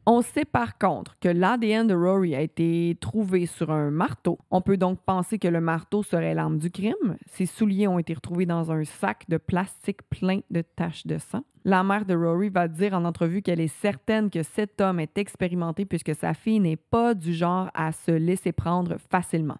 On 0.09 0.21
sait 0.21 0.45
par 0.45 0.77
contre 0.77 1.19
que 1.19 1.27
l'ADN 1.27 1.85
de 1.85 1.93
Rory 1.93 2.33
a 2.33 2.39
été 2.39 2.97
trouvé 3.01 3.45
sur 3.45 3.71
un 3.71 3.91
marteau. 3.91 4.39
On 4.51 4.61
peut 4.61 4.77
donc 4.77 5.01
penser 5.01 5.37
que 5.37 5.49
le 5.49 5.59
marteau 5.59 6.01
serait 6.01 6.33
l'arme 6.33 6.59
du 6.59 6.71
crime. 6.71 7.17
Ses 7.25 7.45
souliers 7.45 7.89
ont 7.89 7.99
été 7.99 8.13
retrouvés 8.13 8.45
dans 8.45 8.71
un 8.71 8.85
sac 8.85 9.25
de 9.27 9.35
plastique 9.35 10.01
plein 10.03 10.39
de 10.49 10.61
taches 10.61 11.05
de 11.05 11.17
sang. 11.17 11.43
La 11.65 11.83
mère 11.83 12.05
de 12.05 12.15
Rory 12.15 12.47
va 12.47 12.69
dire 12.69 12.93
en 12.93 13.03
entrevue 13.03 13.41
qu'elle 13.41 13.59
est 13.59 13.67
certaine 13.67 14.29
que 14.29 14.43
cet 14.43 14.79
homme 14.79 15.01
est 15.01 15.17
expérimenté 15.17 15.83
puisque 15.83 16.15
sa 16.15 16.33
fille 16.33 16.61
n'est 16.61 16.77
pas 16.77 17.13
du 17.13 17.33
genre 17.33 17.69
à 17.73 17.91
se 17.91 18.11
laisser 18.11 18.53
prendre 18.53 18.95
facilement. 19.11 19.57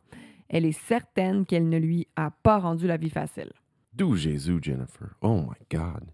Elle 0.47 0.63
est 0.63 0.79
certaine 0.87 1.45
qu'elle 1.45 1.67
ne 1.67 1.77
lui 1.77 2.07
a 2.15 2.31
pas 2.31 2.59
rendu 2.59 2.87
la 2.87 2.95
vie 2.95 3.09
facile. 3.09 3.51
D'où 3.91 4.15
Jésus, 4.15 4.59
Jennifer? 4.61 5.09
Oh 5.19 5.41
my 5.41 5.77
God. 5.77 6.05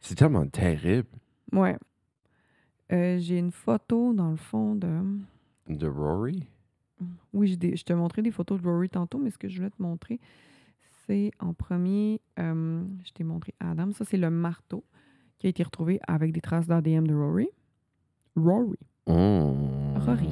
C'est 0.00 0.14
tellement 0.14 0.46
terrible. 0.46 1.10
Ouais. 1.52 1.76
Euh, 2.92 3.18
J'ai 3.18 3.38
une 3.38 3.52
photo, 3.52 4.12
dans 4.12 4.30
le 4.30 4.36
fond, 4.36 4.74
de... 4.74 4.88
De 5.68 5.86
Rory? 5.86 6.46
Oui, 7.32 7.46
j'ai 7.48 7.56
des- 7.56 7.76
je 7.76 7.84
te 7.84 7.92
montrais 7.92 8.22
des 8.22 8.30
photos 8.32 8.60
de 8.60 8.66
Rory 8.66 8.88
tantôt, 8.88 9.18
mais 9.18 9.30
ce 9.30 9.38
que 9.38 9.48
je 9.48 9.56
voulais 9.58 9.70
te 9.70 9.80
montrer, 9.80 10.18
c'est 11.06 11.30
en 11.38 11.54
premier, 11.54 12.20
euh, 12.38 12.82
je 13.04 13.10
t'ai 13.12 13.24
montré 13.24 13.54
Adam. 13.60 13.92
Ça, 13.92 14.04
c'est 14.04 14.16
le 14.16 14.30
marteau 14.30 14.84
qui 15.38 15.46
a 15.46 15.50
été 15.50 15.62
retrouvé 15.62 16.00
avec 16.06 16.32
des 16.32 16.40
traces 16.40 16.66
d'ADN 16.66 17.04
de 17.04 17.14
Rory. 17.14 17.48
Rory. 18.36 18.78
Mm. 19.06 19.96
Rory. 19.98 20.28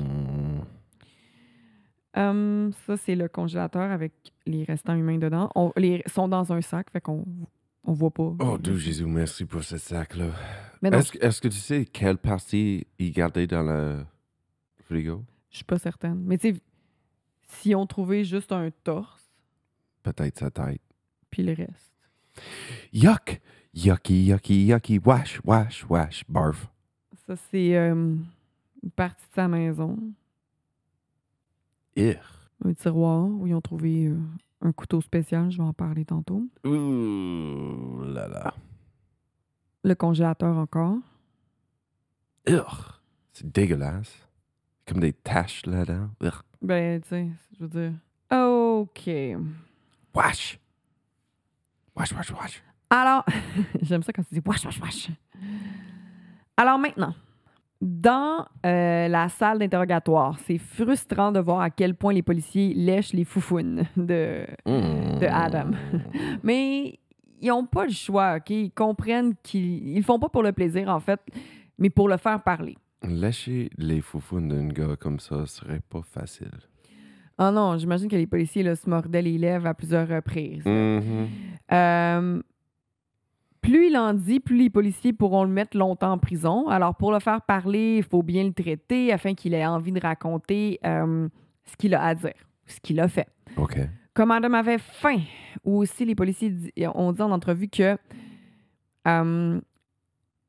Euh, 2.16 2.70
ça, 2.86 2.96
c'est 2.96 3.14
le 3.14 3.28
congélateur 3.28 3.90
avec 3.90 4.12
les 4.46 4.64
restants 4.64 4.94
humains 4.96 5.18
dedans. 5.18 5.50
On, 5.54 5.72
les 5.76 6.02
sont 6.06 6.26
dans 6.28 6.52
un 6.52 6.60
sac, 6.60 6.90
fait 6.90 7.00
qu'on 7.00 7.24
on 7.84 7.92
voit 7.92 8.10
pas. 8.10 8.34
Oh, 8.40 8.58
Dieu 8.58 8.76
Jésus, 8.76 9.06
merci 9.06 9.44
pour 9.44 9.62
ce 9.62 9.78
sac-là. 9.78 10.26
Est-ce 10.82 11.40
que, 11.40 11.48
tu 11.48 11.56
sais 11.58 11.84
quelle 11.84 12.18
partie 12.18 12.86
il 12.98 13.12
gardait 13.12 13.46
dans 13.46 13.62
le 13.62 14.04
frigo? 14.84 15.24
je 15.50 15.56
suis 15.56 15.64
pas 15.64 15.78
certaine. 15.78 16.20
Mais 16.24 16.38
tu 16.38 16.54
sais, 16.54 16.60
si 17.48 17.74
on 17.74 17.86
trouvait 17.86 18.24
juste 18.24 18.52
un 18.52 18.70
torse, 18.84 19.24
Peut-être 20.02 20.38
sa 20.38 20.50
tête. 20.50 20.80
puis 21.30 21.42
le 21.42 21.52
reste. 21.54 21.92
Yuck! 22.92 23.40
Yucky, 23.74 24.24
yucky, 24.24 24.64
yucky. 24.66 24.98
Wash, 25.04 25.40
wash, 25.44 25.84
wash. 25.88 26.24
Barf. 26.28 26.68
Ça, 27.26 27.36
c'est 27.50 27.76
euh, 27.76 27.94
une 27.94 28.90
partie 28.96 29.26
de 29.28 29.34
sa 29.34 29.46
maison. 29.48 29.98
Ugh. 31.96 32.16
un 32.64 32.72
tiroir 32.74 33.26
où 33.26 33.46
ils 33.46 33.54
ont 33.54 33.60
trouvé 33.60 34.06
euh, 34.06 34.16
un 34.62 34.72
couteau 34.72 35.00
spécial, 35.00 35.50
je 35.50 35.58
vais 35.58 35.64
en 35.64 35.72
parler 35.72 36.04
tantôt. 36.04 36.48
Ouh 36.64 38.02
là 38.04 38.28
là. 38.28 38.54
Le 39.88 39.94
congélateur 39.94 40.54
encore. 40.58 40.98
C'est 43.32 43.50
dégueulasse. 43.50 44.28
Comme 44.86 45.00
des 45.00 45.14
taches 45.14 45.64
là-dedans. 45.64 46.10
Ben, 46.60 47.00
tu 47.00 47.08
sais, 47.08 47.28
je 47.58 47.64
veux 47.64 47.68
dire. 47.68 47.92
OK. 48.30 49.10
Wash! 50.14 50.58
Wash, 51.96 52.12
wash, 52.12 52.30
wash. 52.32 52.62
Alors, 52.90 53.24
j'aime 53.82 54.02
ça 54.02 54.12
quand 54.12 54.22
tu 54.28 54.34
dis 54.34 54.42
wash, 54.44 54.62
wash, 54.66 54.78
wash. 54.80 55.08
Alors 56.56 56.78
maintenant, 56.78 57.14
dans 57.80 58.44
euh, 58.66 59.08
la 59.08 59.28
salle 59.30 59.58
d'interrogatoire, 59.60 60.38
c'est 60.46 60.58
frustrant 60.58 61.32
de 61.32 61.40
voir 61.40 61.60
à 61.60 61.70
quel 61.70 61.94
point 61.94 62.12
les 62.12 62.22
policiers 62.22 62.74
lèchent 62.74 63.12
les 63.14 63.24
foufounes 63.24 63.84
de, 63.96 64.44
Mm. 64.66 65.18
de 65.20 65.26
Adam. 65.26 65.70
Mais 66.42 66.97
ils 67.40 67.48
n'ont 67.48 67.66
pas 67.66 67.84
le 67.84 67.92
choix, 67.92 68.36
OK? 68.36 68.50
Ils 68.50 68.72
comprennent 68.72 69.34
qu'ils 69.42 69.88
ils 69.88 69.96
le 69.96 70.02
font 70.02 70.18
pas 70.18 70.28
pour 70.28 70.42
le 70.42 70.52
plaisir, 70.52 70.88
en 70.88 71.00
fait, 71.00 71.20
mais 71.78 71.90
pour 71.90 72.08
le 72.08 72.16
faire 72.16 72.42
parler. 72.42 72.76
Lâcher 73.02 73.70
les 73.76 74.00
foufounes 74.00 74.48
d'un 74.48 74.68
gars 74.68 74.96
comme 74.96 75.20
ça 75.20 75.46
serait 75.46 75.80
pas 75.88 76.02
facile. 76.02 76.50
Ah 77.38 77.52
non, 77.52 77.78
j'imagine 77.78 78.08
que 78.08 78.16
les 78.16 78.26
policiers 78.26 78.64
là, 78.64 78.74
se 78.74 78.90
mordaient 78.90 79.22
les 79.22 79.38
lèvres 79.38 79.66
à 79.66 79.74
plusieurs 79.74 80.08
reprises. 80.08 80.64
Mhm. 80.66 81.28
Euh, 81.70 82.42
plus 83.60 83.88
il 83.88 83.96
en 83.96 84.12
dit, 84.14 84.40
plus 84.40 84.56
les 84.56 84.70
policiers 84.70 85.12
pourront 85.12 85.44
le 85.44 85.50
mettre 85.50 85.76
longtemps 85.76 86.12
en 86.12 86.18
prison. 86.18 86.68
Alors, 86.68 86.96
pour 86.96 87.12
le 87.12 87.20
faire 87.20 87.42
parler, 87.42 87.98
il 87.98 88.02
faut 88.02 88.22
bien 88.22 88.44
le 88.44 88.52
traiter 88.52 89.12
afin 89.12 89.34
qu'il 89.34 89.54
ait 89.54 89.66
envie 89.66 89.92
de 89.92 90.00
raconter 90.00 90.80
euh, 90.84 91.28
ce 91.64 91.76
qu'il 91.76 91.94
a 91.94 92.02
à 92.02 92.14
dire, 92.14 92.34
ce 92.66 92.80
qu'il 92.80 92.98
a 92.98 93.06
fait. 93.06 93.28
OK. 93.56 93.78
Comme 94.18 94.32
Adam 94.32 94.52
avait 94.54 94.78
faim, 94.78 95.20
ou 95.62 95.76
aussi 95.78 96.04
les 96.04 96.16
policiers 96.16 96.52
ont 96.92 97.12
dit 97.12 97.22
en 97.22 97.30
entrevue 97.30 97.68
que 97.68 97.96
euh, 99.06 99.60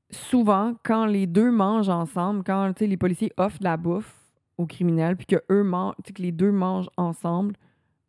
souvent, 0.10 0.74
quand 0.84 1.06
les 1.06 1.28
deux 1.28 1.52
mangent 1.52 1.88
ensemble, 1.90 2.44
quand 2.44 2.80
les 2.82 2.98
policiers 2.98 3.32
offrent 3.38 3.60
de 3.60 3.66
la 3.66 3.78
bouffe 3.78 4.12
aux 4.58 4.66
criminels, 4.66 5.16
puis 5.16 5.28
que 5.28 5.36
eux 5.52 5.64
que 6.04 6.20
les 6.20 6.32
deux 6.32 6.52
mangent 6.52 6.90
ensemble, 6.98 7.54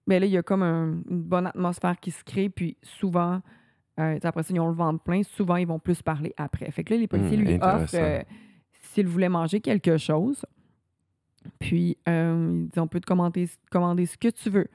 mais 0.06 0.18
là, 0.18 0.24
il 0.24 0.32
y 0.32 0.38
a 0.38 0.42
comme 0.42 0.62
un- 0.62 1.02
une 1.10 1.20
bonne 1.24 1.46
atmosphère 1.48 2.00
qui 2.00 2.10
se 2.10 2.24
crée, 2.24 2.48
puis 2.48 2.78
souvent, 2.82 3.42
euh, 3.98 4.18
après 4.22 4.42
ça, 4.42 4.54
ils 4.54 4.60
ont 4.60 4.68
le 4.68 4.72
ventre 4.74 5.02
plein, 5.04 5.22
souvent, 5.24 5.56
ils 5.56 5.66
vont 5.66 5.78
plus 5.78 6.00
parler 6.00 6.32
après. 6.38 6.70
Fait 6.70 6.84
que 6.84 6.94
là, 6.94 7.00
les 7.00 7.06
policiers 7.06 7.36
Hmm, 7.36 7.40
lui 7.42 7.58
offrent 7.60 7.94
euh, 7.96 8.22
s'il 8.80 9.06
voulait 9.06 9.28
manger 9.28 9.60
quelque 9.60 9.98
chose. 9.98 10.42
Puis, 11.58 11.98
euh, 12.08 12.62
il 12.62 12.68
dit, 12.68 12.80
on 12.80 12.86
peut 12.86 13.00
te 13.00 13.06
commander, 13.06 13.46
commander 13.70 14.06
ce 14.06 14.16
que 14.16 14.28
tu 14.28 14.48
veux. 14.48 14.66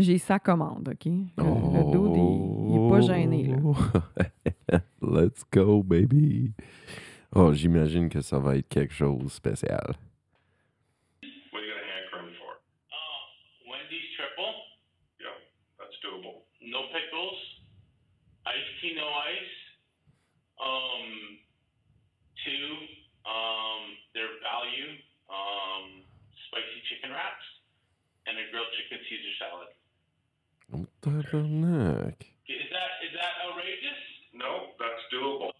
J'ai 0.00 0.18
sa 0.18 0.38
commande, 0.38 0.88
OK? 0.88 1.04
Le, 1.04 1.44
le 1.44 1.82
dude, 1.92 2.16
il, 2.16 2.72
il 2.72 2.76
est 2.76 2.90
pas 2.90 3.00
gêné, 3.02 3.44
là. 3.44 3.56
là. 4.72 4.80
Let's 5.02 5.44
go, 5.52 5.82
baby. 5.82 6.52
Oh, 7.34 7.52
j'imagine 7.52 8.08
que 8.08 8.20
ça 8.20 8.38
va 8.38 8.56
être 8.56 8.68
quelque 8.68 8.94
chose 8.94 9.18
de 9.22 9.28
spécial. 9.28 9.94
What 11.52 11.60
are 11.60 11.62
you 11.62 11.70
gonna 11.70 11.84
hand 11.86 12.06
curly 12.10 12.34
for? 12.40 12.52
Uh, 12.90 13.70
Wendy's 13.70 14.08
triple, 14.16 14.54
Yeah, 15.20 15.36
that's 15.78 15.94
doable. 16.02 16.42
no 16.64 16.88
pickles, 16.90 17.38
iced 18.46 18.72
tea, 18.80 18.94
no 18.96 19.06
ice. 19.06 19.54
Um, 20.60 21.38
two, 22.44 22.66
um, 23.28 23.82
their 24.14 24.28
value, 24.42 24.96
um, 25.30 26.04
spicy 26.48 26.80
chicken 26.88 27.10
wraps, 27.12 27.46
and 28.26 28.36
a 28.36 28.44
grilled 28.50 28.68
chicken 28.76 28.98
Caesar 29.08 29.34
salad. 29.38 29.72
Oh, 30.72 30.86
tabarnak. 31.00 32.34
Is 32.48 32.68
that 32.70 33.04
is 33.04 33.12
that 33.14 33.48
outrageous? 33.48 34.00
No, 34.34 34.72
that's 34.78 35.02
doable. 35.12 35.52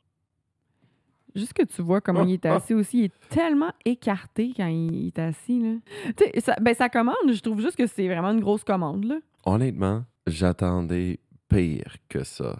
Juste 1.35 1.53
que 1.53 1.63
tu 1.63 1.83
vois 1.83 2.01
comment 2.01 2.25
il 2.25 2.35
est 2.35 2.47
assis 2.47 2.75
aussi, 2.75 2.99
il 2.99 3.05
est 3.05 3.29
tellement 3.29 3.73
écarté 3.85 4.53
quand 4.57 4.67
il 4.67 5.07
est 5.09 5.19
assis, 5.19 5.61
là. 5.61 5.75
Tu 6.17 6.25
sais, 6.25 6.41
ça- 6.41 6.57
ben, 6.61 6.75
sa 6.75 6.89
commande, 6.89 7.15
je 7.33 7.41
trouve 7.41 7.61
juste 7.61 7.77
que 7.77 7.87
c'est 7.87 8.09
vraiment 8.09 8.31
une 8.33 8.41
grosse 8.41 8.65
commande, 8.65 9.05
là. 9.05 9.17
Honnêtement, 9.45 10.05
j'attendais 10.27 11.21
pire 11.49 11.97
que 12.09 12.25
ça. 12.25 12.59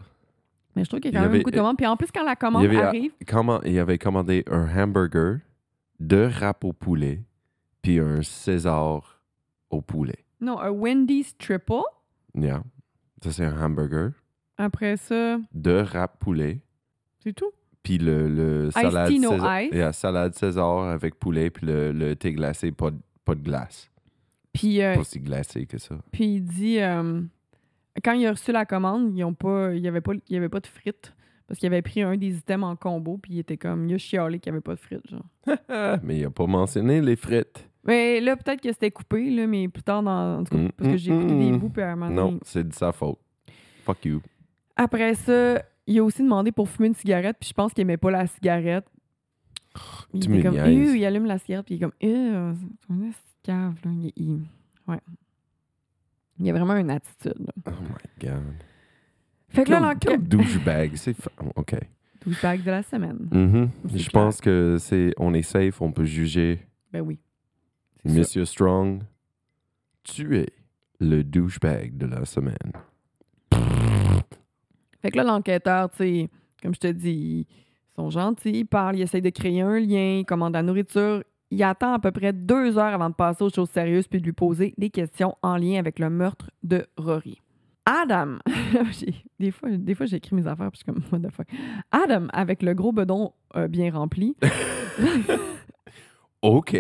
Mais 0.77 0.85
je 0.85 0.89
trouve 0.89 1.01
qu'il 1.01 1.13
y 1.13 1.17
a 1.17 1.19
quand 1.19 1.23
même 1.25 1.31
avait- 1.31 1.39
beaucoup 1.41 1.51
de 1.51 1.57
commandes. 1.57 1.77
Puis 1.77 1.87
en 1.87 1.97
plus, 1.97 2.13
quand 2.13 2.23
la 2.25 2.37
commande 2.37 2.63
Il 2.63 2.69
avait- 2.69 2.77
arrive, 2.87 3.13
Comment 3.27 3.61
il 3.63 3.77
avait 3.79 3.99
commandé 3.99 4.45
un 4.49 4.69
hamburger, 4.83 5.39
deux 5.99 6.27
râpes 6.29 6.65
au 6.65 6.73
poulet, 6.73 7.21
puis 7.83 7.99
un 7.99 8.23
César 8.23 9.21
au 9.71 9.81
poulet. 9.81 10.25
non, 10.41 10.61
un 10.61 10.71
Wendy's 10.71 11.37
triple. 11.37 11.83
Yeah. 12.35 12.63
Ça, 13.23 13.33
c'est 13.33 13.45
un 13.45 13.61
hamburger. 13.65 14.13
Après 14.57 14.97
ça, 14.97 15.39
Deux 15.53 15.81
râpes 15.81 16.19
poulet, 16.21 16.61
c'est 17.23 17.33
tout. 17.33 17.51
puis 17.83 17.99
le, 17.99 18.29
le 18.29 18.71
salade, 18.71 19.11
no 19.13 19.31
César, 19.33 19.63
ice. 19.63 19.73
Yeah, 19.73 19.93
salade 19.93 20.35
César 20.35 20.85
avec 20.91 21.15
poulet, 21.19 21.51
puis 21.51 21.67
le, 21.67 21.93
le 21.93 22.15
thé 22.17 22.33
glacé, 22.33 22.71
pas 22.73 22.91
de, 22.91 22.99
pas 23.25 23.35
de 23.35 23.43
glace. 23.43 23.91
Puis, 24.53 24.83
euh, 24.83 24.97
Pas 24.97 25.05
si 25.05 25.21
glacé 25.21 25.65
que 25.67 25.79
ça. 25.79 25.97
puis 26.13 26.35
il 26.37 26.45
dit, 26.45 26.81
euh, 26.81 27.23
quand 28.05 28.13
il 28.13 28.27
a 28.27 28.33
reçu 28.33 28.53
la 28.53 28.67
commande, 28.67 29.17
ils 29.17 29.25
ont 29.25 29.33
pas, 29.35 29.73
il 29.75 29.81
n'y 29.81 29.89
avait, 29.89 30.01
pas- 30.01 30.13
il 30.15 30.35
y 30.35 30.37
avait 30.37 30.49
pas 30.49 30.61
de 30.61 30.67
frites. 30.67 31.15
Parce 31.47 31.59
qu'il 31.59 31.67
avait 31.67 31.83
pris 31.83 32.03
un 32.03 32.17
des 32.17 32.37
items 32.37 32.65
en 32.65 32.77
combo, 32.77 33.17
puis 33.19 33.35
il 33.35 33.39
était 33.41 33.57
comme, 33.57 33.89
il 33.89 33.95
a 33.95 33.99
chialé 33.99 34.39
qu'il 34.39 34.53
n'y 34.53 34.57
avait 34.57 34.63
pas 34.63 34.75
de 34.75 34.81
frites, 34.81 35.09
genre. 35.09 35.25
Mais 36.05 36.19
il 36.19 36.25
a 36.25 36.31
pas 36.31 36.47
mentionné 36.47 37.01
les 37.01 37.17
frites. 37.17 37.69
Mais 37.85 38.21
là, 38.21 38.37
peut-être 38.37 38.61
que 38.61 38.71
c'était 38.73 38.91
coupé, 38.91 39.31
là, 39.31 39.47
mais 39.47 39.69
plus 39.69 39.83
tard, 39.83 40.03
dans, 40.03 40.41
en 40.41 40.45
tout 40.45 40.55
cas, 40.57 40.63
Mm, 40.63 40.73
parce 40.77 40.91
que 40.91 40.97
j'ai 40.99 41.13
écouté 41.13 41.33
mm, 41.35 41.39
des 41.41 41.53
mm. 41.53 41.59
bouts, 41.59 41.69
puis 41.71 41.83
à 41.83 41.93
un 41.93 41.97
moment 41.97 42.11
Non, 42.11 42.27
donné- 42.29 42.41
c'est 42.45 42.69
de 42.69 42.75
sa 42.75 42.93
faute. 42.93 43.19
Fuck 43.85 44.05
you. 44.05 44.21
Après 44.77 45.15
ça, 45.15 45.63
il 45.87 45.99
a 45.99 46.05
aussi 46.05 46.23
demandé 46.23 46.53
pour 46.53 46.69
fumer 46.69 46.89
une 46.89 46.95
cigarette, 46.95 47.37
puis 47.41 47.49
je 47.49 47.55
pense 47.55 47.73
qu'il 47.73 47.83
aimait 47.83 47.97
pas 47.97 48.11
la 48.11 48.27
cigarette. 48.27 48.85
Il 50.13 50.21
Tu 50.21 50.29
était 50.29 50.37
me 50.39 50.43
comme. 50.43 50.59
Euh, 50.59 50.97
il 50.97 51.05
allume 51.07 51.25
la 51.27 51.39
cigarette, 51.39 51.65
puis 51.67 51.77
il 51.77 51.79
est 51.79 51.81
comme, 51.81 51.93
euh, 52.03 52.53
c'est 52.91 53.43
cave, 53.43 53.75
là. 53.85 53.91
Il, 53.93 54.13
il- 54.17 54.41
ouais. 54.89 54.99
Il 56.39 56.47
y 56.47 56.51
a 56.51 56.53
vraiment 56.53 56.77
une 56.77 56.91
attitude, 56.91 57.35
là. 57.39 57.53
Oh 57.67 57.71
my 57.83 58.29
god. 58.29 58.43
Fait 59.51 59.65
que 59.65 59.71
là, 59.71 59.81
l'enquête. 59.81 60.23
douchebag. 60.29 60.93
C'est 60.97 61.15
fa- 61.15 61.31
OK. 61.57 61.75
Douchebag 62.25 62.63
de 62.63 62.71
la 62.71 62.83
semaine. 62.83 63.29
Mhm. 63.33 63.71
C'est 63.91 63.99
Je 63.99 64.11
clair. 64.11 64.23
pense 64.25 64.41
que 64.41 64.77
c'est 64.79 65.13
on 65.19 65.35
est 65.35 65.43
safe, 65.43 65.81
on 65.81 65.91
peut 65.93 66.05
juger 66.05 66.61
Ben 66.93 67.01
oui. 67.01 67.19
Ça. 68.05 68.19
Monsieur 68.19 68.45
Strong. 68.45 69.03
Tu 70.03 70.39
es 70.39 70.49
le 71.01 71.23
douchebag 71.23 71.97
de 71.97 72.07
la 72.07 72.25
semaine. 72.25 72.73
Fait 75.03 75.11
que 75.11 75.17
là, 75.17 75.25
l'enquêteur, 75.25 75.91
tu 75.91 75.97
sais, 75.99 76.29
comme 76.63 76.75
je 76.75 76.81
te 76.81 76.87
dis, 76.89 77.47
ils 77.49 77.95
sont 77.97 78.11
gentils, 78.11 78.51
ils 78.51 78.65
parlent, 78.67 78.97
ils 78.97 79.03
essayent 79.03 79.23
de 79.23 79.31
créer 79.31 79.61
un 79.63 79.79
lien, 79.79 80.19
ils 80.21 80.25
commandent 80.27 80.53
la 80.55 80.63
nourriture. 80.63 81.23
Il 81.51 81.63
attend 81.63 81.95
à 81.95 81.99
peu 81.99 82.11
près 82.13 82.33
deux 82.33 82.79
heures 82.79 82.95
avant 82.95 83.09
de 83.11 83.15
passer 83.15 83.43
aux 83.45 83.51
choses 83.51 83.71
sérieuses 83.71 84.07
puis 84.07 84.21
de 84.21 84.25
lui 84.27 84.33
poser 84.33 84.75
des 84.79 84.91
questions 84.91 85.37
en 85.43 85.57
lien 85.57 85.79
avec 85.79 85.99
le 85.99 86.11
meurtre 86.11 86.51
de 86.63 86.87
Rory. 86.97 87.41
Adam, 87.87 88.37
j'ai- 88.93 89.15
des 89.39 89.51
fois, 89.51 89.71
des 89.71 89.95
fois 89.95 90.07
j'écris 90.07 90.37
mes 90.37 90.47
affaires 90.47 90.71
puis 90.71 90.83
je 90.87 90.93
suis 90.93 91.03
comme, 91.03 91.23
what 91.23 91.29
the 91.29 91.33
fuck. 91.33 91.47
Adam, 91.91 92.29
avec 92.33 92.63
le 92.63 92.75
gros 92.75 92.93
bedon 92.93 93.33
euh, 93.57 93.69
bien 93.69 93.91
rempli, 93.93 94.37
OK. 96.43 96.77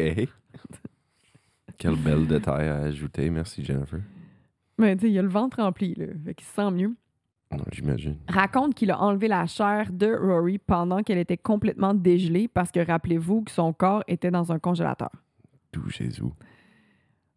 Quel 1.81 1.97
bel 1.97 2.27
détail 2.27 2.69
à 2.69 2.77
ajouter. 2.81 3.31
Merci, 3.31 3.64
Jennifer. 3.64 4.01
mais 4.77 4.95
tu 4.97 5.07
sais, 5.07 5.11
il 5.11 5.19
a 5.19 5.23
le 5.23 5.29
ventre 5.29 5.62
rempli, 5.62 5.95
là, 5.95 6.05
fait 6.27 6.35
qu'il 6.35 6.47
se 6.47 6.53
sent 6.53 6.71
mieux. 6.71 6.95
Non, 7.51 7.64
j'imagine. 7.73 8.19
raconte 8.29 8.75
qu'il 8.75 8.90
a 8.90 9.01
enlevé 9.01 9.29
la 9.29 9.47
chair 9.47 9.90
de 9.90 10.14
Rory 10.14 10.59
pendant 10.59 11.03
qu'elle 11.03 11.16
était 11.16 11.38
complètement 11.38 11.95
dégelée 11.95 12.49
parce 12.49 12.71
que 12.71 12.79
rappelez-vous 12.87 13.43
que 13.43 13.51
son 13.51 13.73
corps 13.73 14.05
était 14.09 14.31
dans 14.31 14.53
un 14.53 14.59
congélateur. 14.59 15.11
Tout 15.73 15.88
Jésus. 15.88 16.23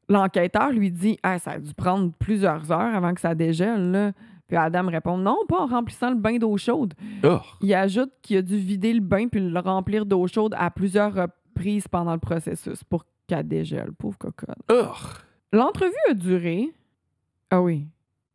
L'enquêteur 0.09 0.71
lui 0.71 0.91
dit 0.91 1.17
Ah, 1.23 1.39
ça 1.39 1.51
a 1.51 1.59
dû 1.59 1.73
prendre 1.73 2.11
plusieurs 2.19 2.69
heures 2.69 2.93
avant 2.93 3.13
que 3.13 3.21
ça 3.21 3.33
dégèle. 3.35 3.91
Là. 3.91 4.11
Puis 4.47 4.57
Adam 4.57 4.87
répond 4.87 5.17
Non, 5.17 5.37
pas 5.47 5.61
en 5.61 5.67
remplissant 5.67 6.09
le 6.09 6.17
bain 6.17 6.37
d'eau 6.37 6.57
chaude. 6.57 6.93
Oh! 7.23 7.39
Il 7.61 7.73
ajoute 7.73 8.11
qu'il 8.21 8.37
a 8.37 8.41
dû 8.41 8.57
vider 8.57 8.93
le 8.93 8.99
bain 8.99 9.29
puis 9.29 9.39
le 9.39 9.59
remplir 9.59 10.05
d'eau 10.05 10.27
chaude 10.27 10.53
à 10.57 10.69
plusieurs 10.69 11.13
reprises 11.13 11.87
pendant 11.87 12.13
le 12.13 12.19
processus 12.19 12.83
pour 12.83 13.05
qu'elle 13.27 13.47
dégèle. 13.47 13.91
Pauvre 13.93 14.17
cocotte. 14.17 14.57
L'entrevue 15.51 15.93
a 16.09 16.13
duré. 16.13 16.69
Ah 17.49 17.61
oui. 17.61 17.87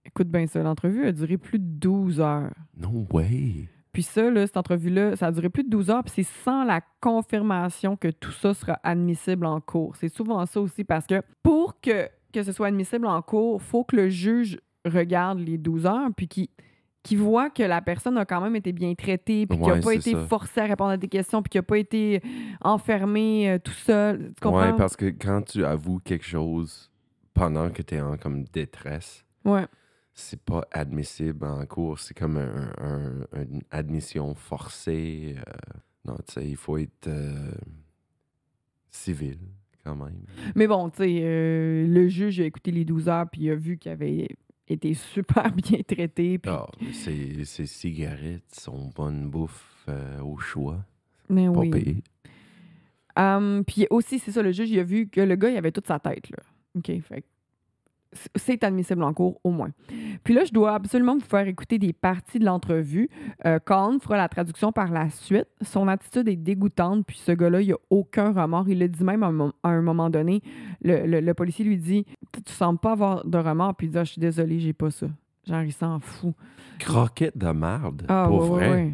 Écoute 0.05 0.29
bien 0.29 0.46
ça. 0.46 0.62
L'entrevue 0.62 1.07
a 1.07 1.12
duré 1.12 1.37
plus 1.37 1.59
de 1.59 1.64
12 1.64 2.20
heures. 2.20 2.55
No 2.77 3.07
way! 3.12 3.68
Puis 3.92 4.03
ça, 4.05 4.31
là, 4.31 4.46
cette 4.46 4.57
entrevue-là, 4.57 5.16
ça 5.16 5.27
a 5.27 5.33
duré 5.33 5.48
plus 5.48 5.64
de 5.64 5.70
12 5.70 5.90
heures, 5.90 6.05
puis 6.05 6.12
c'est 6.16 6.44
sans 6.44 6.62
la 6.62 6.81
confirmation 7.01 7.96
que 7.96 8.09
tout 8.09 8.31
ça 8.31 8.55
sera 8.55 8.79
admissible 8.83 9.44
en 9.44 9.61
cours. 9.61 9.96
C'est 9.96 10.09
souvent 10.09 10.46
ça 10.46 10.61
aussi, 10.61 10.85
parce 10.85 11.07
que 11.07 11.20
pour 11.42 11.81
que, 11.81 12.09
que 12.33 12.42
ce 12.42 12.53
soit 12.53 12.68
admissible 12.68 13.07
en 13.07 13.20
cours, 13.22 13.61
faut 13.61 13.85
que 13.85 13.96
le 13.96 14.09
juge 14.09 14.61
regarde 14.85 15.40
les 15.40 15.59
12 15.59 15.87
heures, 15.87 16.11
puis 16.16 16.29
qu'il 16.29 16.48
qu'il 17.02 17.18
voit 17.18 17.48
que 17.50 17.62
la 17.62 17.80
personne 17.80 18.18
a 18.18 18.24
quand 18.26 18.40
même 18.40 18.56
été 18.56 18.72
bien 18.72 18.94
traitée, 18.94 19.46
puis 19.46 19.56
qu'il 19.58 19.66
n'a 19.66 19.74
Ouais, 19.74 19.80
pas 19.80 19.94
été 19.94 20.12
ça. 20.12 20.26
forcé 20.26 20.61
à 20.61 20.64
répondre 20.66 20.90
à 20.90 20.96
des 20.96 21.08
questions, 21.08 21.42
puis 21.42 21.48
qu'il 21.50 21.58
n'a 21.61 21.62
pas 21.62 21.78
été 21.78 22.20
enfermé 22.61 23.50
euh, 23.50 23.58
tout 23.58 23.72
seul. 23.72 24.32
Tu 24.37 24.42
comprends? 24.42 24.70
Ouais, 24.72 24.76
parce 24.76 24.96
que 24.96 25.06
quand 25.06 25.42
tu 25.42 25.64
avoues 25.64 26.00
quelque 26.00 26.24
chose 26.26 26.90
pendant 27.34 27.70
que 27.70 27.82
tu 27.82 27.94
es 27.94 28.00
en 28.00 28.16
comme 28.16 28.44
détresse, 28.44 29.24
Ouais. 29.44 29.66
c'est 30.12 30.40
pas 30.42 30.66
admissible 30.72 31.46
en 31.46 31.64
cours. 31.66 31.98
C'est 32.00 32.14
comme 32.18 32.37
un, 32.37 32.72
un- 32.78 33.42
une 33.42 33.62
admission 33.70 34.34
forcée. 34.34 35.37
euh, 35.38 35.52
non, 36.04 36.16
tu 36.26 36.32
sais, 36.34 36.48
il 36.48 36.56
faut 36.56 36.76
être 36.78 37.06
euh, 37.06 37.50
civil 38.90 39.38
quand 39.84 39.94
même. 39.96 40.24
Mais 40.54 40.66
bon, 40.66 40.90
tu 40.90 40.98
sais, 41.04 41.20
euh, 41.22 41.87
le 41.87 42.08
juge 42.08 42.40
a 42.40 42.44
écouté 42.44 42.70
les 42.70 42.84
12 42.84 43.08
heures, 43.08 43.28
puis 43.30 43.42
il 43.42 43.50
a 43.50 43.54
vu 43.54 43.78
qu'il 43.78 43.92
avait 43.92 44.28
été 44.68 44.94
super 44.94 45.52
bien 45.54 45.81
traité. 45.87 46.38
Puis... 46.38 46.50
Ah, 46.50 46.66
ses 46.92 47.66
cigarettes, 47.66 48.44
son 48.52 48.90
bonne 48.94 49.28
bouffe 49.28 49.85
euh, 49.88 50.20
au 50.20 50.38
choix. 50.38 50.85
Mais 51.28 51.46
Pas 51.46 51.59
oui. 51.59 51.70
payé. 51.70 51.96
Um, 53.16 53.64
puis 53.66 53.87
aussi, 53.90 54.18
c'est 54.18 54.31
ça, 54.31 54.42
le 54.42 54.52
juge, 54.52 54.70
il 54.70 54.78
a 54.78 54.85
vu 54.85 55.09
que 55.09 55.20
le 55.20 55.35
gars, 55.35 55.50
il 55.50 55.57
avait 55.57 55.72
toute 55.72 55.87
sa 55.88 55.98
tête, 55.98 56.31
là. 56.31 56.38
OK, 56.76 56.87
fait 57.02 57.24
c'est 58.37 58.64
admissible 58.64 59.03
en 59.03 59.12
cours, 59.12 59.40
au 59.44 59.51
moins. 59.51 59.71
Puis 60.25 60.33
là, 60.35 60.44
je 60.44 60.53
dois 60.53 60.73
absolument 60.75 61.14
vous 61.14 61.25
faire 61.25 61.47
écouter 61.47 61.79
des 61.79 61.92
parties 61.92 62.38
de 62.38 62.44
l'entrevue. 62.44 63.09
Euh, 63.44 63.59
Colin 63.59 63.99
fera 64.01 64.16
la 64.16 64.29
traduction 64.29 64.73
par 64.73 64.90
la 64.90 65.11
suite. 65.11 65.47
Son 65.62 65.88
attitude 65.88 66.27
est 66.29 66.37
dégoûtante, 66.37 67.05
puis 67.07 67.18
ce 67.18 67.33
gars-là, 67.33 67.61
il 67.61 67.73
a 67.73 67.77
aucun 67.90 68.33
remords. 68.33 68.68
Il 68.68 68.79
le 68.79 68.88
dit 68.88 69.05
même 69.05 69.23
à 69.23 69.27
un, 69.27 69.33
mom- 69.33 69.53
à 69.62 69.68
un 69.68 69.83
moment 69.83 70.09
donné. 70.11 70.42
Le, 70.83 71.07
le- 71.07 71.21
le 71.21 71.35
policier 71.35 71.64
lui 71.64 71.77
dit 71.77 72.07
«Tu 72.47 72.53
sembles 72.53 72.79
pas 72.79 72.92
avoir 72.92 73.27
de 73.27 73.38
remords.» 73.38 73.75
Puis 73.77 73.88
il 73.88 73.90
dit 73.90 73.99
Ah, 73.99 74.05
Je 74.05 74.12
suis 74.12 74.21
désolé, 74.21 74.59
j'ai 74.59 74.73
pas 74.73 74.90
ça.» 74.90 75.07
Genre, 75.47 75.62
il 75.62 75.73
s'en 75.73 75.99
fout. 76.01 76.35
Croquette 76.79 77.37
de 77.37 77.51
marde, 77.51 78.05
Ah, 78.09 78.25
pour 78.29 78.51
ouais, 78.53 78.59
vrai? 78.59 78.92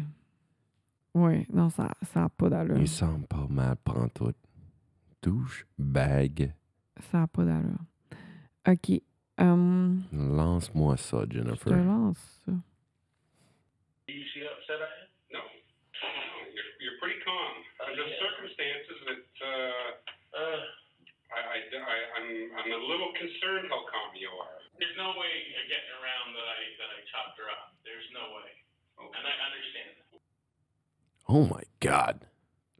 Ouais, 1.13 1.47
non, 1.53 1.69
ça 1.69 1.89
n'a 2.15 2.29
pas 2.29 2.49
d'allure. 2.49 2.77
Il 2.77 2.87
sent 2.87 3.05
pas 3.29 3.47
mal, 3.49 3.75
prend 3.83 4.07
tout. 4.09 4.33
Douche, 5.21 5.65
bag. 5.79 6.53
Ça 7.11 7.19
n'a 7.19 7.27
pas 7.27 7.43
d'allure. 7.45 7.79
OK. 8.67 9.01
Um, 9.37 10.03
Lance-moi 10.13 10.95
ça, 10.97 11.21
je 11.21 11.25
te 11.27 11.33
Jennifer. 11.33 11.71
lance 11.75 12.41
ça. 12.45 12.51
You 14.07 14.23
see 14.33 14.41
how 14.41 14.53
upset 14.57 14.79
I 14.79 14.87
am? 14.87 15.09
No, 15.33 15.39
no, 15.41 16.35
you're, 16.55 16.71
you're 16.79 16.97
pretty 17.01 17.19
calm. 17.25 17.53
Under 17.85 18.03
the 18.05 18.15
circumstances, 18.21 18.97
it, 19.11 19.25
uh, 19.43 19.91
Uh, 20.35 20.59
I, 21.31 21.39
I, 21.39 21.57
I, 21.79 21.97
I'm, 22.19 22.27
I'm 22.59 22.71
a 22.75 22.81
little 22.91 23.11
concerned 23.15 23.67
how 23.71 23.83
calm 23.87 24.11
you 24.19 24.27
are. 24.35 24.59
there's 24.79 24.95
no 24.97 25.15
way 25.15 25.33
of 25.55 25.63
getting 25.71 25.93
around 25.99 26.35
that 26.35 26.47
I 26.47 26.59
that 26.79 26.89
I 26.91 26.99
chopped 27.11 27.37
her 27.39 27.47
up. 27.47 27.71
There's 27.87 28.07
no 28.11 28.35
way, 28.35 28.51
Okay. 28.99 29.15
and 29.15 29.23
I 29.27 29.35
understand. 29.47 29.93
Oh 31.27 31.45
my 31.47 31.63
God. 31.79 32.25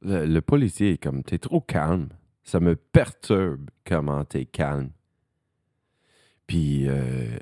Le, 0.02 0.26
le 0.26 0.42
policier 0.42 0.92
est 0.94 0.98
comme, 1.04 1.24
t'es 1.24 1.40
trop 1.40 1.62
calme. 1.62 2.10
Ça 2.44 2.60
me 2.60 2.76
perturbe 2.76 3.70
comment 3.86 4.24
t'es 4.26 4.46
calme. 4.46 4.92
Puis 6.48 6.88
euh, 6.88 7.38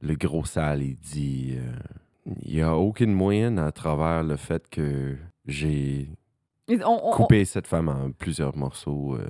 le 0.00 0.14
gros 0.14 0.44
sale, 0.44 0.82
il 0.82 0.96
dit, 0.96 1.54
euh, 1.56 1.72
il 2.42 2.54
n'y 2.54 2.60
a 2.62 2.76
aucune 2.76 3.12
moyenne 3.12 3.58
à 3.58 3.72
travers 3.72 4.22
le 4.22 4.36
fait 4.36 4.68
que 4.68 5.16
j'ai 5.46 6.08
on- 6.84 7.10
coupé 7.12 7.44
cette 7.44 7.66
femme 7.66 7.88
en 7.88 8.10
plusieurs 8.12 8.56
morceaux. 8.56 9.16
euh, 9.16 9.26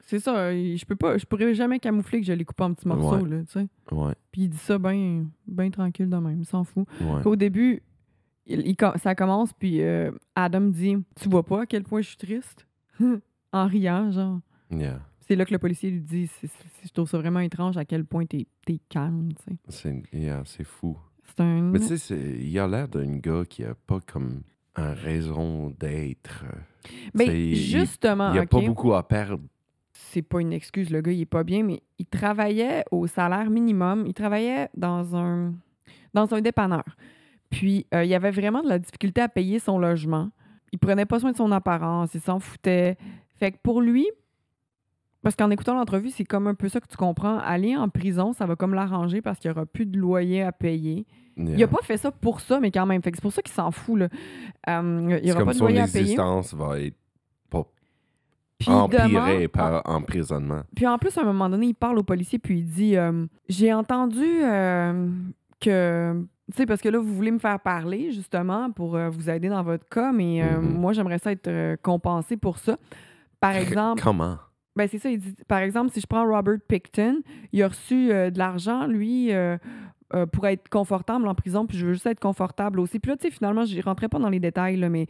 C'est 0.00 0.18
ça, 0.18 0.52
je 0.52 0.84
peux 0.84 0.96
pas, 0.96 1.16
je 1.16 1.24
pourrais 1.26 1.54
jamais 1.54 1.78
camoufler 1.78 2.20
que 2.20 2.26
je 2.26 2.32
l'ai 2.32 2.44
coupé 2.44 2.64
en 2.64 2.74
petits 2.74 2.88
morceaux, 2.88 3.22
Ouais. 3.24 3.28
là, 3.30 3.44
tu 3.44 3.52
sais. 3.52 3.66
ouais, 3.92 4.14
Puis 4.32 4.42
il 4.42 4.48
dit 4.48 4.56
ça 4.58 4.78
bien 4.78 5.26
ben 5.46 5.70
tranquille 5.70 6.08
de 6.10 6.16
même, 6.16 6.40
il 6.40 6.46
s'en 6.46 6.64
fout. 6.64 6.86
ouais. 7.00 7.24
Au 7.26 7.36
début, 7.36 7.82
il- 8.46 8.66
il 8.66 8.76
com- 8.76 8.94
ça 8.96 9.14
commence, 9.14 9.52
puis 9.52 9.80
euh, 9.82 10.10
Adam 10.34 10.62
dit 10.62 10.96
Tu 11.20 11.28
vois 11.28 11.44
pas 11.44 11.62
à 11.62 11.66
quel 11.66 11.84
point 11.84 12.00
je 12.02 12.08
suis 12.08 12.16
triste 12.16 12.66
En 13.52 13.66
riant, 13.66 14.10
genre. 14.10 14.40
Yeah. 14.70 15.00
C'est 15.32 15.36
là 15.36 15.46
que 15.46 15.52
le 15.54 15.58
policier 15.58 15.90
lui 15.90 16.00
dit 16.00 16.30
Je 16.84 16.92
trouve 16.92 17.08
ça 17.08 17.16
vraiment 17.16 17.40
étrange 17.40 17.78
à 17.78 17.86
quel 17.86 18.04
point 18.04 18.26
t'es 18.26 18.46
es 18.68 18.78
calme. 18.90 19.30
C'est 19.70 20.02
yeah, 20.12 20.42
fou. 20.62 20.98
Un. 21.38 21.62
Mais 21.70 21.78
tu 21.78 21.96
sais, 21.96 22.36
il 22.38 22.58
a 22.58 22.68
l'air 22.68 22.86
d'un 22.86 23.16
gars 23.16 23.44
qui 23.48 23.64
a 23.64 23.74
pas 23.74 24.00
comme 24.00 24.42
un 24.76 24.92
raison 24.92 25.70
d'être. 25.70 26.44
Ben, 27.14 27.24
Tu 27.24 27.30
sais, 27.30 27.40
il- 27.48 27.56
justement, 27.56 28.28
Il 28.28 28.32
n'y 28.34 28.38
a 28.40 28.46
pas 28.46 28.60
beaucoup 28.60 28.92
à 28.92 29.08
perdre. 29.08 29.42
c'est 29.94 30.20
pas 30.20 30.42
une 30.42 30.52
excuse, 30.52 30.90
le 30.90 31.00
gars, 31.00 31.12
il 31.12 31.22
est 31.22 31.24
pas 31.24 31.44
bien, 31.44 31.62
mais 31.62 31.82
il 31.98 32.04
travaillait 32.04 32.84
au 32.90 33.06
salaire 33.06 33.48
minimum. 33.48 34.04
Il 34.06 34.12
travaillait 34.12 34.68
dans 34.76 35.16
un, 35.16 35.54
dans 36.12 36.34
un 36.34 36.42
dépanneur. 36.42 36.84
Puis, 37.48 37.86
euh, 37.94 38.04
il 38.04 38.12
avait 38.12 38.32
vraiment 38.32 38.62
de 38.62 38.68
la 38.68 38.78
difficulté 38.78 39.22
à 39.22 39.30
payer 39.30 39.58
son 39.60 39.78
logement. 39.78 40.30
Il 40.72 40.78
prenait 40.78 41.06
pas 41.06 41.20
soin 41.20 41.32
de 41.32 41.36
son 41.38 41.52
apparence, 41.52 42.12
il 42.12 42.20
s'en 42.20 42.38
foutait. 42.38 42.98
Fait 43.38 43.52
que 43.52 43.56
pour 43.62 43.80
lui, 43.80 44.06
parce 45.22 45.36
qu'en 45.36 45.50
écoutant 45.50 45.74
l'entrevue, 45.74 46.10
c'est 46.10 46.24
comme 46.24 46.46
un 46.46 46.54
peu 46.54 46.68
ça 46.68 46.80
que 46.80 46.88
tu 46.88 46.96
comprends. 46.96 47.38
Aller 47.38 47.76
en 47.76 47.88
prison, 47.88 48.32
ça 48.32 48.46
va 48.46 48.56
comme 48.56 48.74
l'arranger 48.74 49.22
parce 49.22 49.38
qu'il 49.38 49.50
n'y 49.50 49.56
aura 49.56 49.66
plus 49.66 49.86
de 49.86 49.98
loyer 49.98 50.42
à 50.42 50.52
payer. 50.52 51.06
Il 51.36 51.62
a 51.62 51.66
pas 51.68 51.80
fait 51.82 51.96
ça 51.96 52.10
pour 52.10 52.40
ça, 52.40 52.60
mais 52.60 52.70
quand 52.70 52.84
même. 52.84 53.00
Fait 53.02 53.10
que 53.10 53.16
c'est 53.16 53.22
pour 53.22 53.32
ça 53.32 53.40
qu'il 53.40 53.54
s'en 53.54 53.70
fout. 53.70 53.98
Là. 54.00 54.08
Euh, 54.68 55.18
il 55.22 55.24
n'y 55.24 55.32
aura 55.32 55.44
pas 55.46 55.52
de 55.52 55.58
son 55.58 55.64
loyer 55.64 55.80
à 55.80 55.86
payer. 55.86 56.00
existence 56.00 56.52
va 56.54 56.78
être 56.80 56.96
pas 57.48 57.64
empirée 58.66 59.48
par 59.48 59.82
emprisonnement. 59.88 60.62
Puis 60.76 60.86
en 60.86 60.98
plus, 60.98 61.16
à 61.16 61.22
un 61.22 61.24
moment 61.24 61.48
donné, 61.48 61.66
il 61.68 61.74
parle 61.74 61.98
au 61.98 62.02
policier, 62.02 62.38
puis 62.38 62.58
il 62.58 62.66
dit 62.66 62.96
euh, 62.96 63.26
J'ai 63.48 63.72
entendu 63.72 64.24
euh, 64.24 65.08
que. 65.60 66.22
Tu 66.50 66.56
sais, 66.58 66.66
parce 66.66 66.82
que 66.82 66.88
là, 66.90 66.98
vous 66.98 67.14
voulez 67.14 67.30
me 67.30 67.38
faire 67.38 67.58
parler, 67.60 68.10
justement, 68.10 68.70
pour 68.70 68.96
euh, 68.96 69.08
vous 69.08 69.30
aider 69.30 69.48
dans 69.48 69.62
votre 69.62 69.88
cas, 69.88 70.12
mais 70.12 70.42
euh, 70.42 70.60
Mhm. 70.60 70.74
moi, 70.80 70.92
j'aimerais 70.92 71.18
ça 71.18 71.32
être 71.32 71.48
euh, 71.48 71.76
compensé 71.82 72.36
pour 72.36 72.58
ça. 72.58 72.76
Par 73.40 73.52
exemple, 73.56 74.02
Comment? 74.02 74.36
Ben 74.76 74.88
c'est 74.88 74.98
ça, 74.98 75.10
il 75.10 75.18
dit 75.18 75.34
Par 75.48 75.58
exemple, 75.58 75.92
si 75.92 76.00
je 76.00 76.06
prends 76.06 76.24
Robert 76.26 76.58
Picton, 76.66 77.22
il 77.52 77.62
a 77.62 77.68
reçu 77.68 78.10
euh, 78.10 78.30
de 78.30 78.38
l'argent, 78.38 78.86
lui. 78.86 79.32
euh, 79.32 79.56
euh, 80.14 80.26
pour 80.26 80.46
être 80.46 80.68
confortable 80.68 81.26
en 81.26 81.34
prison, 81.34 81.66
puis 81.66 81.78
je 81.78 81.86
veux 81.86 81.94
juste 81.94 82.04
être 82.04 82.20
confortable 82.20 82.80
aussi. 82.80 82.98
Puis 82.98 83.10
là, 83.10 83.16
tu 83.16 83.28
sais, 83.28 83.30
finalement, 83.30 83.64
je 83.64 83.80
rentrais 83.80 84.10
pas 84.10 84.18
dans 84.18 84.28
les 84.28 84.40
détails, 84.40 84.76
là, 84.76 84.90
mais 84.90 85.06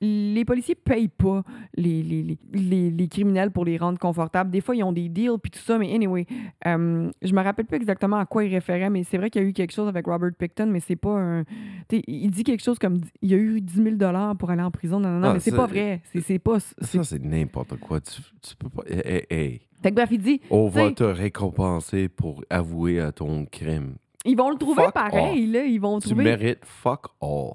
les 0.00 0.44
policiers 0.44 0.74
payent 0.74 1.08
pas 1.08 1.42
les, 1.76 2.02
les, 2.02 2.38
les, 2.52 2.90
les- 2.90 3.08
criminels 3.08 3.50
pour 3.50 3.64
les 3.64 3.76
rendre 3.76 3.98
confortables. 3.98 4.50
Des 4.50 4.60
fois, 4.60 4.74
ils 4.74 4.82
ont 4.82 4.92
des 4.92 5.08
deals, 5.08 5.38
puis 5.42 5.50
tout 5.50 5.58
ça, 5.58 5.78
mais 5.78 5.92
anyway, 5.94 6.26
euh, 6.66 7.10
je 7.20 7.32
me 7.34 7.42
rappelle 7.42 7.66
plus 7.66 7.76
exactement 7.76 8.16
à 8.16 8.24
quoi 8.26 8.44
il 8.44 8.52
référait, 8.54 8.88
mais 8.90 9.02
c'est 9.04 9.18
vrai 9.18 9.28
qu'il 9.30 9.42
y 9.42 9.44
a 9.44 9.48
eu 9.48 9.52
quelque 9.52 9.72
chose 9.72 9.88
avec 9.88 10.06
Robert 10.06 10.30
Picton, 10.38 10.66
mais 10.66 10.80
c'est 10.80 10.96
pas 10.96 11.10
un... 11.18 11.44
tu 11.88 12.00
il 12.06 12.30
dit 12.30 12.44
quelque 12.44 12.62
chose 12.62 12.78
comme, 12.78 12.98
il 13.20 13.30
y 13.30 13.34
a 13.34 13.36
eu 13.36 13.60
10 13.60 13.82
000 13.98 14.34
pour 14.38 14.50
aller 14.50 14.62
en 14.62 14.70
prison. 14.70 15.00
Non, 15.00 15.10
non, 15.10 15.18
non, 15.20 15.28
Ah, 15.28 15.32
mais 15.34 15.40
c'est 15.40 15.54
pas 15.54 15.66
vrai. 15.66 16.00
C'est 16.12 16.20
c'est 16.20 16.38
pas... 16.38 16.60
Ça, 16.60 17.02
c'est 17.04 17.22
n'importe 17.22 17.76
quoi. 17.78 18.00
Tu, 18.00 18.22
tu 18.42 18.56
peux 18.56 18.68
pas. 18.68 18.82
Hey, 18.88 19.24
hey. 19.30 19.60
Fait 19.82 19.90
que 19.90 19.94
bref, 19.96 20.08
il 20.12 20.18
dit, 20.20 20.40
On 20.50 20.68
va 20.68 20.90
te 20.92 21.04
récompenser 21.04 22.08
pour 22.08 22.42
avouer 22.50 23.00
à 23.00 23.12
ton 23.12 23.44
crime. 23.46 23.94
ils 24.24 24.36
vont 24.36 24.50
le 24.50 24.56
trouver 24.56 24.84
Fuck 24.84 24.94
pareil, 24.94 25.46
là, 25.46 25.64
ils 25.64 25.80
vont 25.80 25.96
le 25.96 26.00
Tu 26.02 26.08
trouver... 26.08 26.24
mérites 26.24 26.64
fuck 26.64 27.06
all. 27.20 27.52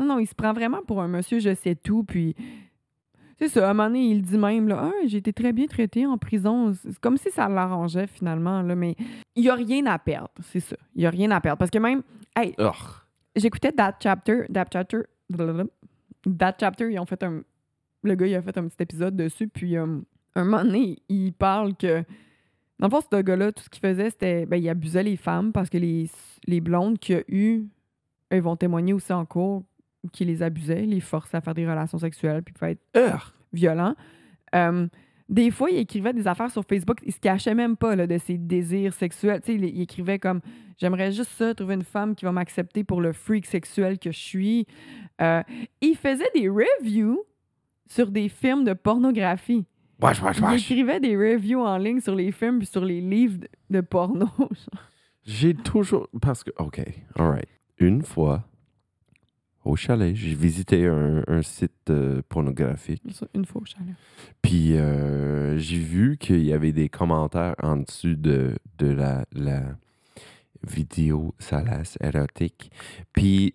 Non, 0.00 0.06
non, 0.06 0.18
il 0.18 0.26
se 0.26 0.34
prend 0.34 0.54
vraiment 0.54 0.80
pour 0.82 1.02
un 1.02 1.08
monsieur 1.08 1.40
je 1.40 1.54
sais 1.54 1.74
tout, 1.74 2.04
puis... 2.04 2.34
C'est 3.38 3.48
ça, 3.48 3.68
à 3.68 3.70
un 3.70 3.74
moment 3.74 3.88
donné, 3.88 4.06
il 4.06 4.22
dit 4.22 4.38
même, 4.38 4.66
là, 4.66 4.90
Ah, 4.90 5.06
j'ai 5.06 5.18
été 5.18 5.32
très 5.32 5.52
bien 5.52 5.66
traité 5.66 6.06
en 6.06 6.16
prison. 6.16 6.72
C'est 6.72 6.98
comme 6.98 7.18
si 7.18 7.30
ça 7.30 7.48
l'arrangeait, 7.48 8.06
finalement, 8.06 8.62
là, 8.62 8.74
mais 8.74 8.96
il 9.34 9.42
n'y 9.42 9.50
a 9.50 9.54
rien 9.54 9.84
à 9.86 9.98
perdre, 9.98 10.30
c'est 10.40 10.60
ça. 10.60 10.76
Il 10.94 11.00
n'y 11.00 11.06
a 11.06 11.10
rien 11.10 11.30
à 11.30 11.40
perdre. 11.40 11.58
Parce 11.58 11.70
que 11.70 11.78
même, 11.78 12.02
hey, 12.34 12.54
j'écoutais 13.36 13.72
That 13.72 13.96
Chapter, 14.02 14.44
That 14.52 14.66
Chapter. 14.72 15.02
That 16.38 16.56
Chapter, 16.58 16.90
ils 16.90 16.98
ont 16.98 17.06
fait 17.06 17.22
un... 17.22 17.42
Le 18.02 18.14
gars, 18.14 18.26
il 18.26 18.34
a 18.34 18.42
fait 18.42 18.56
un 18.56 18.68
petit 18.68 18.82
épisode 18.82 19.16
dessus, 19.16 19.48
puis 19.48 19.76
euh, 19.76 19.86
un 20.34 20.44
moment 20.44 20.64
donné, 20.64 20.98
il 21.10 21.32
parle 21.32 21.76
que... 21.76 22.04
Dans 22.78 22.86
le 22.86 22.90
fond, 22.90 23.00
ce 23.10 23.20
gars-là, 23.20 23.52
tout 23.52 23.64
ce 23.64 23.68
qu'il 23.68 23.80
faisait, 23.80 24.08
c'était. 24.08 24.46
Ben, 24.46 24.56
il 24.56 24.66
abusait 24.70 25.02
les 25.02 25.16
femmes 25.16 25.52
parce 25.52 25.68
que 25.68 25.76
les, 25.76 26.08
les 26.46 26.62
blondes 26.62 26.98
qu'il 26.98 27.16
a 27.16 27.22
eues, 27.28 27.68
elles 28.30 28.40
vont 28.40 28.56
témoigner 28.56 28.94
aussi 28.94 29.12
en 29.12 29.26
cours 29.26 29.64
qu'il 30.12 30.28
les 30.28 30.42
abusait, 30.42 30.82
les 30.82 31.00
forçait 31.00 31.36
à 31.36 31.40
faire 31.40 31.54
des 31.54 31.68
relations 31.68 31.98
sexuelles, 31.98 32.42
puis 32.42 32.52
pouvait 32.54 32.72
être 32.72 32.82
Urgh! 32.94 33.32
violent. 33.52 33.94
Euh, 34.54 34.86
des 35.28 35.50
fois, 35.50 35.70
il 35.70 35.78
écrivait 35.78 36.12
des 36.12 36.26
affaires 36.26 36.50
sur 36.50 36.64
Facebook, 36.64 36.98
il 37.04 37.12
se 37.12 37.20
cachait 37.20 37.54
même 37.54 37.76
pas 37.76 37.94
là, 37.94 38.06
de 38.06 38.18
ses 38.18 38.36
désirs 38.38 38.92
sexuels. 38.94 39.40
Il, 39.46 39.64
il 39.64 39.80
écrivait 39.82 40.18
comme 40.18 40.40
J'aimerais 40.78 41.12
juste 41.12 41.32
ça, 41.32 41.54
trouver 41.54 41.74
une 41.74 41.82
femme 41.84 42.14
qui 42.14 42.24
va 42.24 42.32
m'accepter 42.32 42.84
pour 42.84 43.02
le 43.02 43.12
freak 43.12 43.44
sexuel 43.44 43.98
que 43.98 44.10
je 44.12 44.18
suis. 44.18 44.66
Euh, 45.20 45.42
il 45.82 45.94
faisait 45.94 46.30
des 46.34 46.48
reviews 46.48 47.22
sur 47.86 48.10
des 48.10 48.30
films 48.30 48.64
de 48.64 48.72
pornographie. 48.72 49.66
Wesh, 50.00 50.22
wesh, 50.22 50.38
Il 50.38 50.44
wesh. 50.44 50.62
écrivait 50.70 50.98
des 51.00 51.14
reviews 51.14 51.60
en 51.60 51.76
ligne 51.76 52.00
sur 52.00 52.14
les 52.14 52.32
films 52.32 52.58
puis 52.60 52.66
sur 52.66 52.82
les 52.82 53.02
livres 53.02 53.38
de, 53.40 53.48
de 53.68 53.80
porno. 53.82 54.26
J'ai 55.26 55.52
toujours. 55.52 56.08
Parce 56.22 56.42
que. 56.42 56.50
OK, 56.58 56.80
alright. 57.14 57.46
Une 57.78 58.02
fois, 58.02 58.44
au 59.64 59.76
chalet, 59.76 60.14
j'ai 60.14 60.34
visité 60.34 60.86
un, 60.86 61.22
un 61.26 61.42
site 61.42 61.90
euh, 61.90 62.22
pornographique. 62.28 63.02
Une 63.34 63.44
fois 63.44 63.60
au 63.60 63.64
chalet. 63.64 63.94
Puis 64.40 64.76
euh, 64.76 65.58
j'ai 65.58 65.78
vu 65.78 66.16
qu'il 66.16 66.44
y 66.44 66.52
avait 66.52 66.72
des 66.72 66.88
commentaires 66.88 67.54
en 67.62 67.76
dessus 67.76 68.16
de, 68.16 68.56
de 68.78 68.86
la, 68.86 69.26
la 69.32 69.62
vidéo 70.66 71.34
salace 71.38 71.98
érotique. 72.00 72.70
Puis 73.12 73.54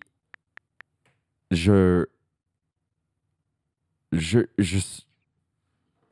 je. 1.51 2.05
Je. 4.11 4.39
Je. 4.57 4.77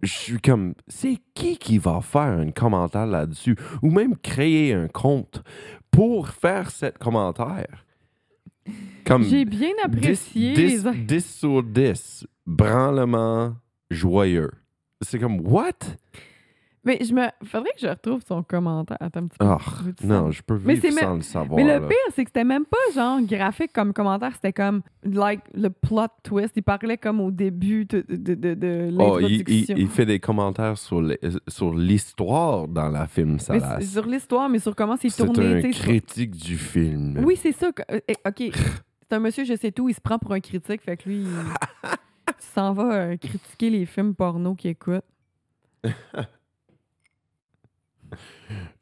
Je 0.01 0.11
suis 0.11 0.41
comme, 0.41 0.73
c'est 0.89 1.17
qui 1.33 1.57
qui 1.57 1.77
va 1.77 2.01
faire 2.01 2.23
un 2.23 2.51
commentaire 2.51 3.05
là-dessus? 3.05 3.55
Ou 3.81 3.89
même 3.89 4.17
créer 4.17 4.73
un 4.73 4.89
compte 4.89 5.41
pour 5.91 6.27
faire 6.27 6.71
cet 6.71 6.97
commentaire? 6.97 7.82
Comme 9.05 9.23
J'ai 9.23 9.45
bien 9.45 9.71
apprécié 9.83 10.53
10, 10.53 10.85
les. 10.85 10.97
10 11.05 11.25
sur 11.25 11.63
10, 11.63 12.25
branlement 12.45 13.55
joyeux. 13.89 14.51
C'est 15.01 15.19
comme, 15.19 15.41
what? 15.41 15.71
Mais 16.85 16.97
je 17.01 17.13
me. 17.13 17.27
Faudrait 17.45 17.71
que 17.75 17.79
je 17.81 17.87
retrouve 17.87 18.21
son 18.27 18.43
commentaire. 18.43 18.97
Attends 18.99 19.21
un 19.21 19.27
petit 19.27 19.37
peu. 19.37 19.45
Ah, 19.45 19.57
non, 20.03 20.31
je 20.31 20.41
peux 20.41 20.59
Mais 20.65 20.73
vivre 20.73 20.87
c'est 20.89 20.91
sans 20.99 21.07
même- 21.07 21.15
le 21.17 21.21
savoir. 21.23 21.55
Mais 21.57 21.63
le 21.63 21.79
là. 21.81 21.87
pire, 21.87 21.97
c'est 22.13 22.25
que 22.25 22.29
c'était 22.29 22.43
même 22.43 22.65
pas 22.65 22.77
genre 22.93 23.21
graphique 23.21 23.71
comme 23.71 23.93
commentaire, 23.93 24.31
c'était 24.35 24.51
comme 24.51 24.81
like 25.03 25.39
le 25.53 25.69
plot 25.69 26.07
twist. 26.23 26.51
Il 26.57 26.63
parlait 26.63 26.97
comme 26.97 27.21
au 27.21 27.31
début 27.31 27.85
de, 27.85 28.03
de, 28.09 28.35
de, 28.35 28.53
de 28.53 28.89
Oh, 28.99 29.19
il, 29.21 29.25
il- 29.31 29.37
l'introduction. 29.37 29.75
il 29.77 29.87
fait 29.87 30.05
des 30.05 30.19
commentaires 30.19 30.77
sur 30.77 31.01
les- 31.01 31.19
sur 31.47 31.73
l'histoire 31.73 32.67
dans 32.67 32.89
la 32.89 33.07
film 33.07 33.33
Mais 33.33 33.39
Salas. 33.39 33.77
c'est 33.79 33.85
sur 33.87 34.05
l'histoire, 34.05 34.49
mais 34.49 34.59
sur 34.59 34.75
comment 34.75 34.97
c'est 34.97 35.07
C'est 35.09 35.23
tourné. 35.25 35.59
un 35.59 35.61
sais, 35.61 35.71
sur- 35.71 35.83
critique 35.85 36.31
du 36.31 36.57
film. 36.57 37.23
Oui, 37.23 37.37
c'est 37.41 37.53
ça. 37.53 37.71
euh, 37.91 37.99
eh, 38.07 38.15
OK. 38.27 38.51
C'est 39.09 39.17
un 39.17 39.19
monsieur, 39.19 39.43
je 39.45 39.55
sais 39.55 39.71
tout, 39.71 39.89
il 39.89 39.93
se 39.93 40.01
prend 40.01 40.17
pour 40.17 40.31
un 40.31 40.39
critique, 40.39 40.81
fait 40.81 40.97
que 40.97 41.07
lui, 41.07 41.17
il, 41.17 41.27
il 41.27 41.27
s'en 42.55 42.73
va 42.73 42.93
euh, 42.93 43.17
critiquer 43.17 43.69
les 43.69 43.85
films 43.85 44.15
porno 44.15 44.55
qu'il 44.55 44.71
écoute. 44.71 45.03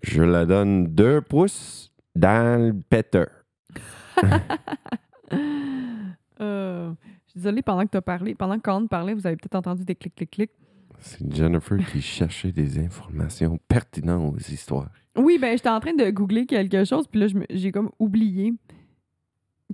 Je 0.03 0.23
la 0.23 0.45
donne 0.45 0.87
deux 0.87 1.21
pouces 1.21 1.93
dans 2.15 2.59
le 2.59 2.73
péteur. 2.73 3.29
Euh, 6.41 6.91
je 7.25 7.31
suis 7.31 7.39
désolée, 7.39 7.61
pendant 7.61 7.85
que 7.85 7.91
tu 7.91 7.97
as 7.97 8.01
parlé, 8.01 8.33
pendant 8.33 8.55
que 8.57 8.61
Colin 8.61 8.87
parlait, 8.87 9.13
vous 9.13 9.27
avez 9.27 9.35
peut-être 9.35 9.55
entendu 9.55 9.85
des 9.85 9.95
clics, 9.95 10.15
clics, 10.15 10.31
clics. 10.31 10.51
C'est 10.99 11.31
Jennifer 11.33 11.77
qui 11.85 12.01
cherchait 12.01 12.51
des 12.51 12.79
informations 12.79 13.59
pertinentes 13.67 14.33
aux 14.33 14.39
histoires. 14.39 14.89
Oui, 15.15 15.37
ben 15.39 15.55
j'étais 15.55 15.69
en 15.69 15.79
train 15.79 15.93
de 15.93 16.09
googler 16.09 16.45
quelque 16.45 16.83
chose, 16.83 17.07
puis 17.07 17.19
là, 17.19 17.27
j'ai 17.49 17.71
comme 17.71 17.91
oublié 17.99 18.53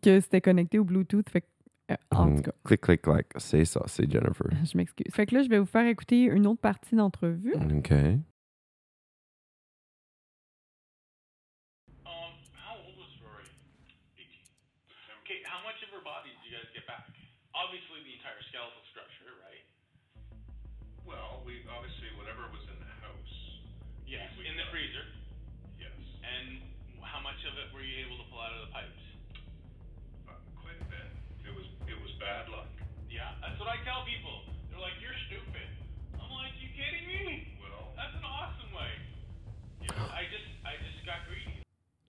que 0.01 0.19
c'était 0.19 0.41
connecté 0.41 0.77
au 0.79 0.83
Bluetooth. 0.83 1.29
Fait 1.29 1.41
que, 1.41 1.47
euh, 1.91 1.95
en 2.11 2.35
tout 2.35 2.41
cas, 2.41 2.51
Clic, 2.65 2.81
clic, 2.81 3.01
clic. 3.01 3.25
C'est 3.37 3.65
ça, 3.65 3.81
c'est 3.87 4.11
Jennifer. 4.11 4.47
je 4.63 4.77
m'excuse. 4.77 5.07
Fait 5.11 5.25
que 5.25 5.35
là, 5.35 5.43
je 5.43 5.49
vais 5.49 5.59
vous 5.59 5.65
faire 5.65 5.85
écouter 5.85 6.23
une 6.23 6.47
autre 6.47 6.59
partie 6.61 6.95
d'entrevue. 6.95 7.53
OK. 7.55 7.93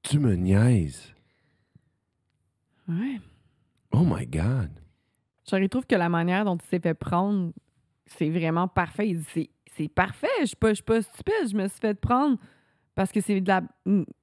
Tu 0.09 0.19
me 0.19 0.35
niaises. 0.35 1.15
Ouais. 2.89 3.21
Oh 3.93 4.05
my 4.05 4.27
God. 4.27 4.71
Je 5.51 5.67
trouve 5.67 5.87
que 5.87 5.97
la 5.97 6.09
manière 6.09 6.45
dont 6.45 6.57
il 6.57 6.67
s'est 6.67 6.81
fait 6.81 6.95
prendre, 6.95 7.53
c'est 8.07 8.31
vraiment 8.31 8.69
parfait. 8.69 9.11
Il 9.11 9.21
dit, 9.21 9.51
c'est, 9.77 9.89
parfait. 9.89 10.27
Je 10.41 10.47
suis 10.47 10.57
pas, 10.57 10.71
je 10.71 10.75
suis 10.75 10.83
pas 10.83 11.03
stupide. 11.03 11.51
Je 11.51 11.57
me 11.57 11.69
suis 11.69 11.79
fait 11.79 11.95
prendre 11.95 12.39
parce 12.95 13.13
que 13.13 13.21
c'est 13.21 13.41
de 13.41 13.49
la 13.49 13.63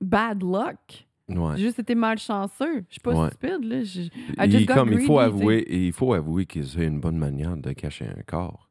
bad 0.02 0.42
luck. 0.42 1.08
Ouais. 1.30 1.54
J'ai 1.56 1.64
juste 1.64 1.80
été 1.80 1.96
malchanceux. 1.96 2.86
Je 2.90 2.94
suis 2.94 3.02
pas 3.02 3.14
Ouais. 3.14 3.30
stupide, 3.30 3.64
là. 3.64 3.78
Il, 3.78 4.52
just 4.52 4.68
got 4.68 4.74
comme, 4.74 4.94
il 4.94 5.02
faut 5.02 5.20
avouer, 5.20 5.66
il 5.70 5.94
faut 5.94 6.14
avouer 6.14 6.46
que 6.46 6.64
c'est 6.64 6.86
une 6.86 7.00
bonne 7.00 7.18
manière 7.18 7.58
de 7.58 7.74
cacher 7.74 8.06
un 8.06 8.22
corps. 8.24 8.65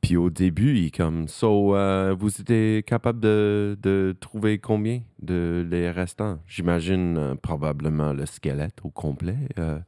Puis 0.00 0.16
au 0.16 0.30
début, 0.30 0.76
il 0.76 0.86
est 0.86 0.96
comme, 0.96 1.28
so, 1.28 1.74
euh, 1.76 2.14
vous 2.18 2.40
étiez 2.40 2.82
capable 2.86 3.20
de, 3.20 3.76
de 3.82 4.14
trouver 4.20 4.58
combien 4.58 5.00
de 5.20 5.66
les 5.70 5.90
restants? 5.90 6.38
J'imagine 6.46 7.16
euh, 7.16 7.34
probablement 7.34 8.12
le 8.12 8.26
squelette 8.26 8.78
au 8.84 8.90
complet. 8.90 9.36
euh, 9.58 9.78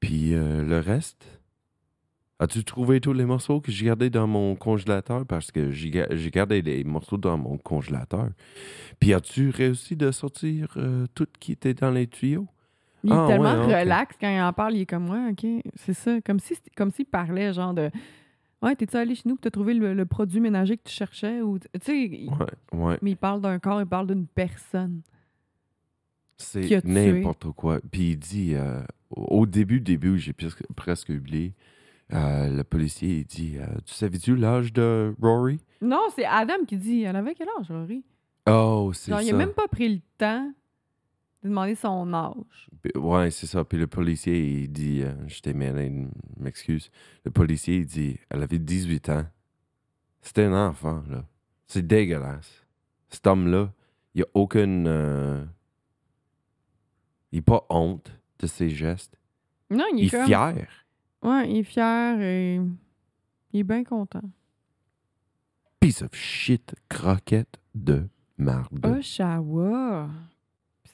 puis 0.00 0.34
euh, 0.34 0.62
le 0.64 0.78
reste? 0.78 1.40
As-tu 2.38 2.64
trouvé 2.64 3.00
tous 3.00 3.12
les 3.12 3.24
morceaux 3.24 3.60
que 3.60 3.70
j'ai 3.70 3.86
gardés 3.86 4.10
dans 4.10 4.26
mon 4.26 4.56
congélateur? 4.56 5.24
Parce 5.26 5.52
que 5.52 5.70
j'ai 5.70 5.90
ga- 5.90 6.08
j'ai 6.10 6.30
gardé 6.30 6.60
les 6.60 6.82
morceaux 6.82 7.16
dans 7.16 7.38
mon 7.38 7.56
congélateur. 7.56 8.30
Puis 8.98 9.14
as-tu 9.14 9.50
réussi 9.50 9.94
de 9.94 10.10
sortir 10.10 10.76
tout 11.14 11.26
qui 11.38 11.52
était 11.52 11.74
dans 11.74 11.90
les 11.92 12.08
tuyaux? 12.08 12.48
Il 13.04 13.12
est 13.12 13.16
Ah, 13.16 13.26
tellement 13.28 13.64
ouais, 13.66 13.80
relax 13.80 14.16
quand 14.20 14.28
il 14.34 14.40
en 14.40 14.52
parle. 14.52 14.74
Il 14.74 14.80
est 14.82 14.86
comme, 14.86 15.08
ouais, 15.08 15.30
OK, 15.30 15.46
c'est 15.76 15.92
ça. 15.94 16.20
Comme 16.22 16.40
si 16.40 16.54
comme 16.76 16.90
s'il 16.90 17.06
parlait, 17.06 17.52
genre 17.52 17.74
de, 17.74 17.90
ouais, 18.62 18.76
t'es-tu 18.76 18.96
allé 18.96 19.14
chez 19.14 19.22
nous 19.26 19.34
pour 19.36 19.42
te 19.42 19.48
trouver 19.48 19.74
le, 19.74 19.94
le 19.94 20.06
produit 20.06 20.40
ménager 20.40 20.76
que 20.76 20.82
tu 20.84 20.92
cherchais? 20.94 21.40
Ou, 21.42 21.58
tu 21.58 21.68
sais, 21.82 21.98
il- 21.98 22.30
Ouais, 22.30 22.80
ouais. 22.80 22.98
mais 23.02 23.10
il 23.12 23.16
parle 23.16 23.40
d'un 23.40 23.58
corps, 23.58 23.80
il 23.80 23.86
parle 23.86 24.06
d'une 24.06 24.26
personne. 24.26 25.02
C'est 26.38 26.84
n'importe 26.84 27.50
quoi. 27.52 27.80
Puis 27.90 28.10
il 28.12 28.16
dit, 28.18 28.54
euh, 28.54 28.80
au 29.10 29.40
au 29.42 29.46
début, 29.46 29.80
début, 29.80 30.18
j'ai 30.18 30.32
presque, 30.32 31.10
oublié, 31.10 31.54
euh, 32.12 32.48
le 32.48 32.64
policier, 32.64 33.18
il 33.18 33.24
dit, 33.26 33.58
euh, 33.58 33.66
tu 33.84 33.94
savais-tu 33.94 34.34
l'âge 34.34 34.72
de 34.72 35.14
Rory? 35.20 35.60
Non, 35.80 36.02
c'est 36.14 36.24
Adam 36.24 36.64
qui 36.66 36.76
dit, 36.76 37.02
elle 37.02 37.16
avait 37.16 37.34
quel 37.34 37.48
âge, 37.58 37.70
Rory? 37.70 38.02
Oh, 38.48 38.90
c'est 38.92 39.10
Genre, 39.12 39.20
ça. 39.20 39.24
il 39.24 39.30
a 39.30 39.36
même 39.36 39.52
pas 39.52 39.68
pris 39.68 39.88
le 39.88 40.00
temps 40.18 40.52
de 41.42 41.48
demander 41.48 41.74
son 41.74 42.12
âge. 42.14 42.68
Ouais, 42.94 43.30
c'est 43.30 43.46
ça. 43.46 43.64
Puis 43.64 43.78
le 43.78 43.86
policier, 43.86 44.62
il 44.62 44.68
dit, 44.72 45.02
euh, 45.02 45.12
je 45.26 45.40
t'ai 45.40 45.52
mêlé, 45.54 45.86
une- 45.86 46.10
m'excuse. 46.38 46.90
Le 47.24 47.30
policier, 47.30 47.78
il 47.78 47.86
dit, 47.86 48.18
elle 48.30 48.42
avait 48.42 48.58
18 48.58 49.08
ans. 49.08 49.26
C'était 50.20 50.44
un 50.44 50.68
enfant, 50.68 51.02
là. 51.08 51.24
C'est 51.66 51.86
dégueulasse. 51.86 52.64
Cet 53.08 53.26
homme-là, 53.26 53.72
il 54.14 54.22
a 54.22 54.26
aucune... 54.34 54.86
euh, 54.86 55.44
Il 57.32 57.38
n'a 57.38 57.42
pas 57.42 57.66
honte 57.70 58.12
de 58.38 58.46
ses 58.46 58.68
gestes. 58.70 59.16
Non, 59.70 59.84
il 59.92 60.00
est, 60.00 60.02
Il 60.02 60.06
est 60.06 60.10
comme... 60.10 60.26
fier. 60.26 60.68
Ouais, 61.22 61.50
il 61.50 61.56
est 61.58 61.62
fier 61.64 62.20
et 62.20 62.60
il 63.52 63.60
est 63.60 63.64
bien 63.64 63.84
content. 63.84 64.22
Piece 65.80 66.02
of 66.02 66.14
shit, 66.14 66.74
croquette 66.88 67.58
de 67.74 68.06
marde. 68.38 68.84
Oshawa. 68.86 70.08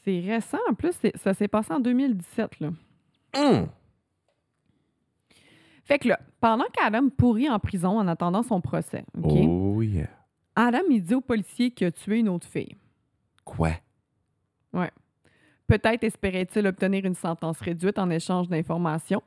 C'est 0.08 0.20
récent, 0.20 0.58
en 0.70 0.72
plus, 0.72 0.94
ça 1.16 1.34
s'est 1.34 1.48
passé 1.48 1.70
en 1.70 1.80
2017, 1.80 2.60
là. 2.60 2.70
Hum! 3.36 3.68
Fait 5.84 5.98
que 5.98 6.08
là, 6.08 6.18
pendant 6.40 6.64
qu'Adam 6.72 7.10
pourrit 7.10 7.50
en 7.50 7.58
prison 7.58 7.98
en 7.98 8.08
attendant 8.08 8.42
son 8.42 8.62
procès? 8.62 9.04
Oh 9.22 9.82
yeah. 9.82 10.08
Adam, 10.56 10.78
il 10.88 11.02
dit 11.02 11.14
au 11.14 11.20
policier 11.20 11.72
qu'il 11.72 11.88
a 11.88 11.90
tué 11.90 12.20
une 12.20 12.30
autre 12.30 12.46
fille. 12.46 12.74
Quoi? 13.44 13.72
Peut-être 15.66 16.04
espérait-il 16.04 16.66
obtenir 16.66 17.04
une 17.04 17.14
sentence 17.14 17.60
réduite 17.60 17.98
en 17.98 18.08
échange 18.08 18.48
d'informations. 18.48 19.22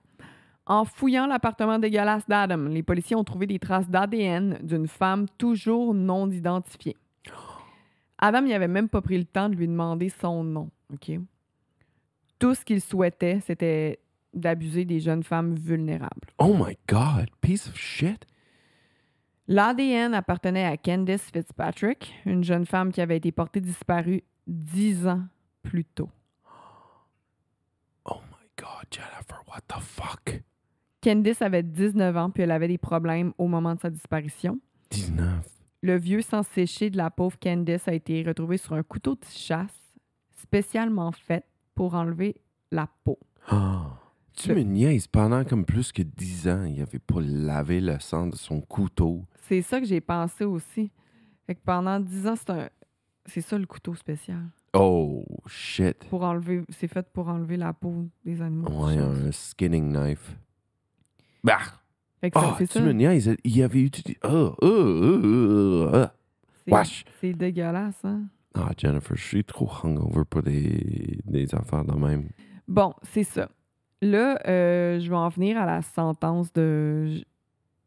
En 0.65 0.83
fouillant 0.83 1.27
l'appartement 1.27 1.77
dégueulasse 1.77 2.27
d'Adam, 2.27 2.69
les 2.69 2.81
policiers 2.81 3.15
ont 3.15 3.23
trouvé 3.23 3.45
des 3.45 3.59
traces 3.59 3.87
d'ADN 3.87 4.57
d'une 4.63 4.87
femme 4.87 5.27
toujours 5.37 5.93
non 5.93 6.31
identifiée. 6.31 6.97
Adam, 8.21 8.45
il 8.45 8.53
avait 8.53 8.67
même 8.67 8.87
pas 8.87 9.01
pris 9.01 9.17
le 9.17 9.25
temps 9.25 9.49
de 9.49 9.55
lui 9.55 9.67
demander 9.67 10.09
son 10.09 10.43
nom, 10.43 10.69
OK? 10.93 11.11
Tout 12.37 12.55
ce 12.55 12.63
qu'il 12.63 12.81
souhaitait, 12.81 13.39
c'était 13.41 13.99
d'abuser 14.33 14.85
des 14.85 14.99
jeunes 14.99 15.23
femmes 15.23 15.55
vulnérables. 15.55 16.29
Oh 16.37 16.53
my 16.53 16.77
God, 16.87 17.29
piece 17.41 17.67
of 17.67 17.75
shit. 17.75 18.25
L'ADN 19.47 20.13
appartenait 20.13 20.65
à 20.65 20.77
Candice 20.77 21.29
Fitzpatrick, 21.31 22.13
une 22.25 22.43
jeune 22.43 22.65
femme 22.65 22.91
qui 22.91 23.01
avait 23.01 23.17
été 23.17 23.31
portée 23.31 23.59
disparue 23.59 24.23
dix 24.47 25.07
ans 25.07 25.23
plus 25.63 25.83
tôt. 25.83 26.09
Oh 28.05 28.21
my 28.31 28.47
God, 28.57 28.85
Jennifer, 28.91 29.43
what 29.47 29.61
the 29.67 29.81
fuck? 29.81 30.41
Candice 31.03 31.41
avait 31.41 31.63
19 31.63 32.15
ans, 32.15 32.29
puis 32.29 32.43
elle 32.43 32.51
avait 32.51 32.67
des 32.67 32.77
problèmes 32.77 33.33
au 33.37 33.47
moment 33.47 33.75
de 33.75 33.81
sa 33.81 33.89
disparition. 33.89 34.59
19. 34.91 35.60
Le 35.81 35.97
vieux 35.97 36.21
sang 36.21 36.43
séché 36.43 36.89
de 36.89 36.97
la 36.97 37.09
pauvre 37.09 37.37
Candice 37.39 37.87
a 37.87 37.93
été 37.93 38.21
retrouvé 38.23 38.57
sur 38.57 38.73
un 38.73 38.83
couteau 38.83 39.15
de 39.15 39.25
chasse 39.29 39.75
spécialement 40.35 41.11
fait 41.11 41.43
pour 41.75 41.95
enlever 41.95 42.35
la 42.71 42.87
peau. 43.03 43.17
Ah. 43.47 43.97
Tu 44.33 44.49
Le- 44.49 44.55
me 44.55 44.61
niaises, 44.61 45.07
pendant 45.07 45.43
comme 45.43 45.65
plus 45.65 45.91
que 45.91 46.01
10 46.03 46.47
ans, 46.47 46.63
il 46.63 46.81
avait 46.81 46.99
pas 46.99 47.19
lavé 47.19 47.81
le 47.81 47.99
sang 47.99 48.27
de 48.27 48.35
son 48.35 48.61
couteau. 48.61 49.25
C'est 49.47 49.61
ça 49.61 49.79
que 49.79 49.85
j'ai 49.85 50.01
pensé 50.01 50.45
aussi. 50.45 50.91
Fait 51.45 51.55
que 51.55 51.61
pendant 51.65 51.99
10 51.99 52.27
ans, 52.27 52.35
c'est 52.35 52.49
un... 52.51 52.69
C'est 53.25 53.41
ça 53.41 53.57
le 53.57 53.65
couteau 53.65 53.93
spécial. 53.95 54.41
Oh 54.73 55.25
shit. 55.47 55.97
Pour 56.09 56.23
enlever... 56.23 56.63
C'est 56.69 56.87
fait 56.87 57.07
pour 57.11 57.27
enlever 57.27 57.57
la 57.57 57.73
peau 57.73 58.05
des 58.23 58.41
animaux. 58.41 58.85
Ouais, 58.85 58.97
un 58.97 59.31
skinning 59.31 59.91
knife. 59.91 60.37
Bah! 61.43 61.59
Fait 62.21 62.31
que 62.31 62.39
ça- 62.39 62.49
Ah, 62.53 62.55
tu 62.57 62.67
ça. 62.67 62.79
me 62.81 62.91
niaises, 62.93 63.35
il 63.43 63.63
avait 63.63 63.81
utilisé. 63.81 64.17
Oh, 64.23 64.53
oh, 64.61 64.67
oh, 64.67 65.21
oh, 65.23 65.89
oh. 65.93 66.05
C'est- 66.65 66.71
Wesh! 66.73 67.05
C'est 67.19 67.33
dégueulasse, 67.33 67.99
hein? 68.05 68.21
Ah, 68.53 68.69
Jennifer, 68.77 69.15
je 69.17 69.23
suis 69.23 69.43
trop 69.43 69.69
hungover 69.83 70.23
pour 70.29 70.43
des, 70.43 71.19
des 71.25 71.55
affaires 71.55 71.83
de 71.85 71.93
même. 71.97 72.29
Bon, 72.67 72.93
c'est 73.03 73.23
ça. 73.23 73.49
Là, 74.01 74.39
euh, 74.47 74.99
je 74.99 75.09
vais 75.09 75.15
en 75.15 75.29
venir 75.29 75.57
à 75.59 75.65
la 75.65 75.81
sentence 75.81 76.51
de, 76.53 77.21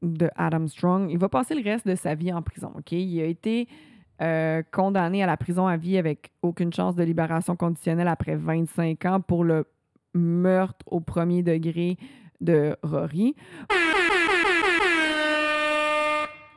de 0.03 0.29
Adam 0.37 0.67
Strong. 0.67 1.11
Il 1.11 1.19
va 1.19 1.29
passer 1.29 1.55
le 1.55 1.63
reste 1.63 1.87
de 1.87 1.95
sa 1.95 2.15
vie 2.15 2.33
en 2.33 2.41
prison, 2.43 2.73
OK? 2.77 2.93
Il 2.93 3.21
a 3.21 3.25
été 3.27 3.69
euh, 4.23 4.63
condamné 4.73 5.23
à 5.23 5.27
la 5.27 5.37
prison 5.37 5.67
à 5.67 5.77
vie 5.77 5.99
avec 5.99 6.31
aucune 6.43 6.73
chance 6.73 6.95
de 6.97 7.03
libération 7.05 7.57
conditionnelle 7.57 8.09
après 8.09 8.37
25 8.37 9.05
ans 9.07 9.21
pour 9.21 9.45
le 9.45 9.67
meurtre 10.15 10.85
au 10.87 11.01
premier 11.01 11.43
degré 11.43 11.99
de 12.41 12.77
Rory. 12.83 13.35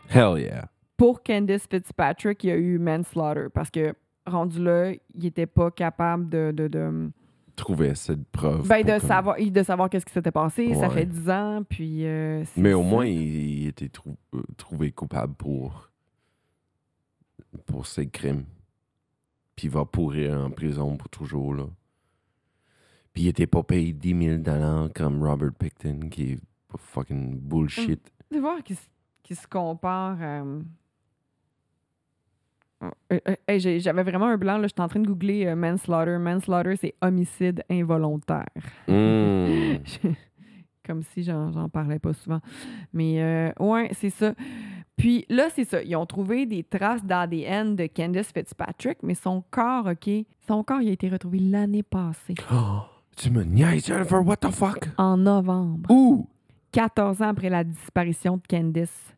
Hell 0.10 0.40
yeah. 0.40 0.70
Pour 0.96 1.22
Candice 1.24 1.68
Fitzpatrick, 1.70 2.44
il 2.44 2.48
y 2.48 2.52
a 2.52 2.56
eu 2.58 2.80
manslaughter 2.80 3.48
parce 3.54 3.70
que 3.70 3.94
rendu 4.26 4.64
là, 4.64 4.92
il 4.92 5.24
n'était 5.24 5.46
pas 5.46 5.70
capable 5.72 6.30
de- 6.30 6.52
de- 6.56 6.68
de 6.68 7.12
Trouver 7.56 7.96
cette 7.96 8.24
preuve. 8.28 8.68
Ben, 8.68 8.84
de 8.86 9.00
comme- 9.00 9.08
savoir, 9.08 9.36
de 9.40 9.64
savoir 9.64 9.90
qu'est-ce 9.90 10.06
qui 10.06 10.14
s'était 10.14 10.32
passé. 10.32 10.76
Ça 10.76 10.90
fait 10.92 11.06
10 11.08 11.28
ans, 11.30 11.64
puis... 11.68 12.06
euh, 12.06 12.44
Mais 12.56 12.74
au 12.74 12.84
moins, 12.84 13.06
il, 13.08 13.62
il 13.62 13.68
était 13.68 13.90
trou- 13.90 14.16
euh, 14.36 14.44
trouvé 14.58 14.92
coupable 14.92 15.34
pour, 15.34 15.90
pour 17.66 17.88
ses 17.88 18.08
crimes. 18.08 18.46
Puis 19.56 19.68
il 19.68 19.72
va 19.72 19.86
pourrir 19.86 20.38
en 20.40 20.52
prison 20.52 20.98
pour 20.98 21.10
toujours, 21.10 21.54
là. 21.54 21.66
Puis 23.14 23.24
il 23.24 23.28
était 23.30 23.48
pas 23.48 23.64
payé 23.64 23.92
10 23.94 24.44
000 24.44 24.90
comme 24.94 25.24
Robert 25.24 25.54
Picton, 25.54 26.10
qui 26.12 26.34
est 26.34 26.40
fucking 26.78 27.40
bullshit. 27.40 28.02
De 28.32 28.38
voir 28.38 28.62
qui, 28.62 28.74
s- 28.74 28.90
qui 29.28 29.36
se 29.36 29.46
compare 29.48 30.22
à... 30.22 30.42
Euh, 30.42 30.62
euh, 33.12 33.20
hey, 33.48 33.60
j'ai- 33.60 33.80
J'avais 33.80 34.04
vraiment 34.04 34.28
un 34.28 34.38
blanc, 34.38 34.58
là. 34.58 34.68
J'étais 34.68 34.82
en 34.82 34.88
train 34.88 35.00
de 35.00 35.08
googler 35.08 35.46
euh, 35.48 35.56
manslaughter. 35.56 36.18
Manslaughter, 36.20 36.76
c'est 36.78 36.96
homicide 37.02 37.64
involontaire. 37.70 38.46
Mm. 38.88 39.80
Comme 40.86 41.04
si 41.04 41.22
j'en 41.24 41.52
j'en 41.52 41.68
parlais 41.68 42.00
pas 42.00 42.14
souvent. 42.14 42.40
Mais 42.94 43.22
euh, 43.22 43.52
ouais, 43.60 43.90
c'est 43.94 44.10
ça. 44.10 44.34
Puis 44.96 45.26
là, 45.28 45.50
c'est 45.54 45.66
ça. 45.66 45.84
Ils 45.84 45.96
ont 45.98 46.06
trouvé 46.06 46.46
des 46.46 46.64
traces 46.64 47.04
d'ADN 47.04 47.76
de 47.76 47.88
Candice 47.88 48.32
Fitzpatrick, 48.32 49.00
mais 49.04 49.14
son 49.14 49.44
corps, 49.52 49.88
OK, 49.88 50.10
son 50.48 50.64
corps, 50.64 50.82
il 50.82 50.88
a 50.90 50.92
été 50.94 51.10
retrouvé 51.10 51.40
l'année 51.40 51.84
passée, 51.84 52.36
Oh, 52.52 52.80
tu 53.18 53.30
me 53.32 53.44
niaises, 53.44 53.86
Jennifer, 53.88 54.26
what 54.26 54.38
the 54.38 54.50
fuck? 54.52 54.88
en 54.98 55.18
novembre. 55.18 55.92
Ouh! 55.92 56.26
14 56.72 57.22
ans 57.22 57.30
après 57.30 57.50
la 57.50 57.64
disparition 57.66 58.38
de 58.38 58.44
Candice. 58.50 59.14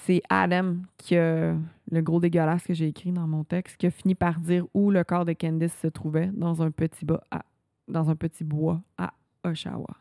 C'est 0.00 0.22
Adam 0.28 0.76
qui 0.98 1.16
a, 1.16 1.54
le 1.90 2.00
gros 2.02 2.20
dégueulasse 2.20 2.64
que 2.64 2.74
j'ai 2.74 2.88
écrit 2.88 3.12
dans 3.12 3.26
mon 3.26 3.44
texte, 3.44 3.76
qui 3.76 3.86
a 3.86 3.90
fini 3.90 4.14
par 4.14 4.38
dire 4.40 4.66
où 4.74 4.90
le 4.90 5.02
corps 5.04 5.24
de 5.24 5.32
Candice 5.32 5.76
se 5.80 5.86
trouvait 5.88 6.30
dans 6.34 6.62
un 6.62 6.70
petit, 6.70 7.04
bas 7.04 7.22
à- 7.30 7.44
dans 7.88 8.08
un 8.10 8.16
petit 8.16 8.44
bois 8.44 8.80
à 8.98 9.12
Oshawa. 9.44 9.96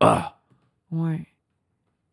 Ah! 0.00 0.40
Ouais. 0.90 1.26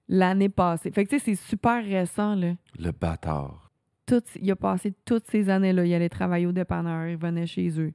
L'année 0.08 0.50
passée. 0.50 0.92
Fait 0.92 1.04
que 1.06 1.10
tu 1.10 1.20
sais, 1.20 1.26
c'est 1.36 1.48
super 1.48 1.84
récent, 1.84 2.36
là. 2.36 2.54
Le 2.78 2.92
bâtard. 2.92 3.72
Tout, 4.06 4.22
il 4.40 4.52
a 4.52 4.56
passé 4.56 4.94
toutes 5.04 5.26
ces 5.32 5.50
années-là. 5.50 5.84
Il 5.86 5.94
allait 5.94 6.10
travailler 6.10 6.46
au 6.46 6.52
dépanneur, 6.52 7.08
il 7.08 7.18
venait 7.18 7.48
chez 7.48 7.80
eux. 7.80 7.92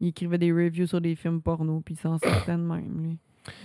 Il 0.00 0.08
écrivait 0.08 0.38
des 0.38 0.50
reviews 0.50 0.86
sur 0.86 1.00
des 1.00 1.14
films 1.14 1.42
porno, 1.42 1.80
puis 1.80 1.94
il 1.94 1.98
s'en 1.98 2.16
sortait 2.18 2.56
de 2.56 2.62
même, 2.62 3.02
lui. 3.02 3.18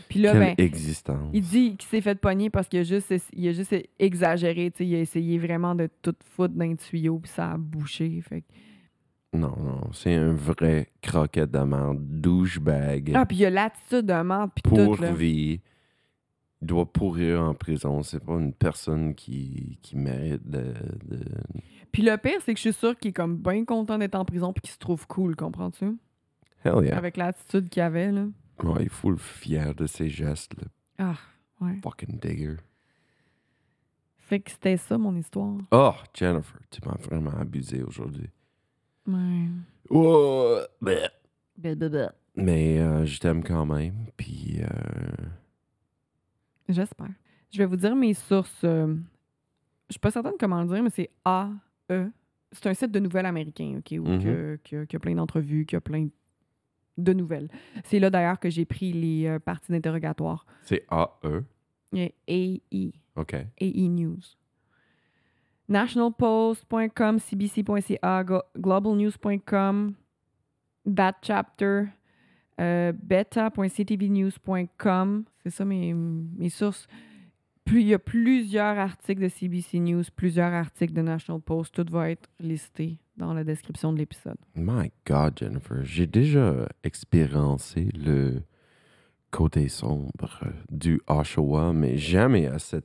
Puis 0.10 0.20
là, 0.20 0.32
Quelle 0.32 0.40
ben, 0.42 0.56
existence. 0.58 1.30
il 1.34 1.42
dit 1.42 1.76
qu'il 1.78 1.88
s'est 1.90 2.02
fait 2.02 2.16
pogner 2.20 2.50
parce 2.50 2.68
qu'il 2.68 2.80
a 2.80 2.84
juste, 2.84 3.14
il 3.34 3.48
a 3.48 3.52
juste 3.52 3.76
exagéré. 4.00 4.72
Il 4.80 4.96
a 4.96 5.00
essayé 5.00 5.38
vraiment 5.38 5.76
de 5.76 5.90
tout 6.02 6.16
foutre 6.36 6.54
dans 6.56 6.66
le 6.70 6.78
tuyau, 6.78 7.20
puis 7.20 7.32
ça 7.32 7.52
a 7.52 7.58
bouché. 7.58 8.22
Fait 8.22 8.44
Non, 9.34 9.54
non, 9.58 9.90
c'est 9.94 10.16
un 10.16 10.34
vrai 10.34 10.88
croquette 11.02 11.52
de 11.52 11.60
merde, 11.60 12.00
douchebag, 12.02 13.12
Ah, 13.16 13.26
puis 13.26 13.38
il 13.38 13.46
a 13.46 13.50
l'attitude 13.50 14.06
de 14.06 14.22
menthe, 14.22 14.52
puis 14.56 14.64
pour 14.64 14.96
tout. 14.96 15.02
Là. 15.02 15.12
vie. 15.12 15.62
Il 16.60 16.66
doit 16.66 16.92
pourrir 16.92 17.42
en 17.44 17.54
prison. 17.54 18.02
C'est 18.02 18.24
pas 18.24 18.34
une 18.34 18.52
personne 18.54 19.14
qui, 19.14 19.78
qui 19.84 19.96
mérite 19.96 20.50
de, 20.50 20.74
de- 21.06 21.24
Puis 21.92 22.02
le 22.02 22.18
pire, 22.18 22.40
c'est 22.44 22.54
que 22.56 22.58
je 22.60 22.70
suis 22.72 22.74
sûre 22.74 22.98
qu'il 22.98 23.10
est 23.10 23.14
comme 23.14 23.38
bien 23.38 23.64
content 23.64 24.00
d'être 24.00 24.16
en 24.16 24.26
prison, 24.26 24.54
puis 24.54 24.62
qu'il 24.62 24.72
se 24.72 24.80
trouve 24.80 25.06
cool, 25.06 25.36
comprends-tu? 25.36 25.86
Hell 26.66 26.84
yeah. 26.84 26.98
Avec 26.98 27.16
l'attitude 27.18 27.70
qu'il 27.70 27.84
avait, 27.84 28.12
là. 28.12 28.26
Ouais, 28.64 28.84
il 28.84 28.90
faut 28.90 29.12
le 29.12 29.18
fier 29.18 29.74
de 29.76 29.86
ses 29.86 30.10
gestes, 30.10 30.54
Ah, 30.98 31.16
ouais. 31.62 31.80
fucking 31.84 32.20
digger. 32.20 32.56
Fait 34.18 34.40
que 34.40 34.52
c'était 34.52 34.78
ça, 34.78 34.98
mon 34.98 35.16
histoire. 35.16 35.56
Oh, 35.72 35.94
Jennifer, 36.14 36.60
tu 36.70 36.82
m'as 36.86 36.98
vraiment 36.98 37.32
abusé 37.40 37.82
aujourd'hui. 37.84 38.30
Ouais. 39.08 39.48
Oh, 39.90 40.60
bleh. 40.82 41.08
Mais 42.36 42.80
euh, 42.80 43.06
je 43.06 43.20
t'aime 43.20 43.44
quand 43.44 43.66
même, 43.66 44.08
puis 44.18 44.60
euh, 44.62 44.68
J'espère. 46.70 47.08
Je 47.52 47.58
vais 47.60 47.66
vous 47.66 47.78
dire 47.78 47.96
mes 47.96 48.14
sources. 48.14 48.62
euh, 48.66 48.96
je 49.90 49.94
suis 49.94 50.00
pas 50.00 50.12
certaine 50.12 50.34
comment 50.40 50.62
le 50.62 50.68
dire, 50.68 50.84
mais 50.84 50.90
c'est 50.90 51.10
AE. 51.26 52.10
C'est 52.52 52.68
un 52.68 52.74
site 52.74 52.92
de 52.92 53.00
nouvelles 53.00 53.26
américain, 53.26 53.76
OK, 53.80 53.96
où 54.00 54.08
Mhm. 54.08 54.24
que- 54.24 54.60
que- 54.64 54.84
qui 54.86 54.96
a 54.96 55.00
plein 55.00 55.16
d'entrevues, 55.16 55.66
qui 55.66 55.76
a 55.76 55.82
plein 55.82 56.04
de 56.06 56.12
nouvelles. 57.14 57.50
C'est 57.84 58.00
là 58.00 58.10
d'ailleurs 58.10 58.40
que 58.40 58.50
j'ai 58.50 58.66
pris 58.66 58.92
les 58.94 59.28
euh, 59.28 59.38
parties 59.40 59.72
d'interrogatoire. 59.72 60.46
c'est 60.64 60.86
AE. 60.92 61.44
AI, 62.28 62.94
OK. 63.16 63.36
AI 63.60 63.90
News. 63.90 64.20
Nationalpost.com, 65.70 67.20
cbc.ca, 67.20 68.24
globalnews.com, 68.58 69.94
Bad 70.86 71.16
Chapter, 71.22 71.84
euh, 72.60 72.92
beta.ctvnews.com. 72.94 75.26
C'est 75.44 75.50
ça 75.50 75.66
mes, 75.66 75.94
mes 75.94 76.50
sources. 76.50 76.88
Puis 77.66 77.82
il 77.82 77.88
y 77.90 77.94
a 77.94 78.00
plusieurs 78.00 78.78
articles 78.78 79.22
de 79.22 79.28
CBC 79.28 79.80
News, 79.80 80.04
plusieurs 80.16 80.54
articles 80.54 80.94
de 80.94 81.02
National 81.02 81.42
Post. 81.42 81.76
Tout 81.76 81.86
va 81.92 82.12
être 82.12 82.30
listé 82.40 82.98
dans 83.18 83.34
la 83.34 83.44
description 83.44 83.92
de 83.94 83.98
l'épisode. 83.98 84.38
My 84.56 84.92
God, 85.06 85.34
Jennifer, 85.40 85.84
j'ai 85.84 86.08
déjà 86.08 86.68
expériencé 86.84 87.90
le 87.96 88.44
côté 89.32 89.68
sombre 89.68 90.12
du 90.72 91.02
Oshawa, 91.08 91.74
mais 91.74 91.98
jamais 91.98 92.48
à 92.48 92.60
ce 92.60 92.78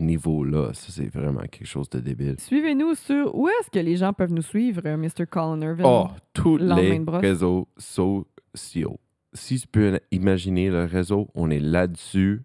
niveau-là. 0.00 0.72
Ça, 0.72 0.90
c'est 0.90 1.08
vraiment 1.12 1.42
quelque 1.42 1.66
chose 1.66 1.90
de 1.90 2.00
débile. 2.00 2.36
Suivez-nous 2.38 2.94
sur 2.94 3.34
où 3.34 3.48
est-ce 3.48 3.70
que 3.70 3.78
les 3.78 3.96
gens 3.96 4.12
peuvent 4.12 4.32
nous 4.32 4.42
suivre, 4.42 4.80
euh, 4.86 4.96
Mr. 4.96 5.26
Colin 5.28 5.60
Irvin? 5.60 5.84
Oh, 5.84 6.08
tous 6.32 6.56
les 6.56 6.98
réseaux 7.20 7.68
sociaux. 7.76 8.98
Si 9.34 9.60
tu 9.60 9.66
peux 9.66 10.00
imaginer 10.10 10.70
le 10.70 10.84
réseau, 10.84 11.28
on 11.34 11.50
est 11.50 11.60
là-dessus. 11.60 12.42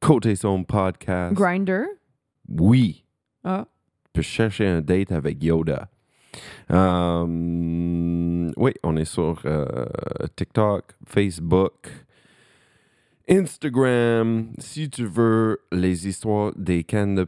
Côté 0.00 0.34
sombre 0.36 0.66
podcast. 0.66 1.34
Grinder. 1.34 1.84
Oui. 2.48 3.04
Ah, 3.42 3.66
Tu 4.04 4.10
peux 4.14 4.22
chercher 4.22 4.66
un 4.66 4.80
date 4.80 5.12
avec 5.12 5.42
Yoda. 5.42 5.90
Euh, 6.70 8.52
oui, 8.56 8.72
on 8.82 8.96
est 8.96 9.04
sur 9.04 9.40
euh, 9.44 9.86
TikTok, 10.36 10.84
Facebook, 11.06 11.88
Instagram. 13.28 14.48
Si 14.58 14.90
tu 14.90 15.06
veux 15.06 15.60
les 15.72 16.08
histoires 16.08 16.52
des 16.56 16.84
cannes 16.84 17.14
de 17.14 17.24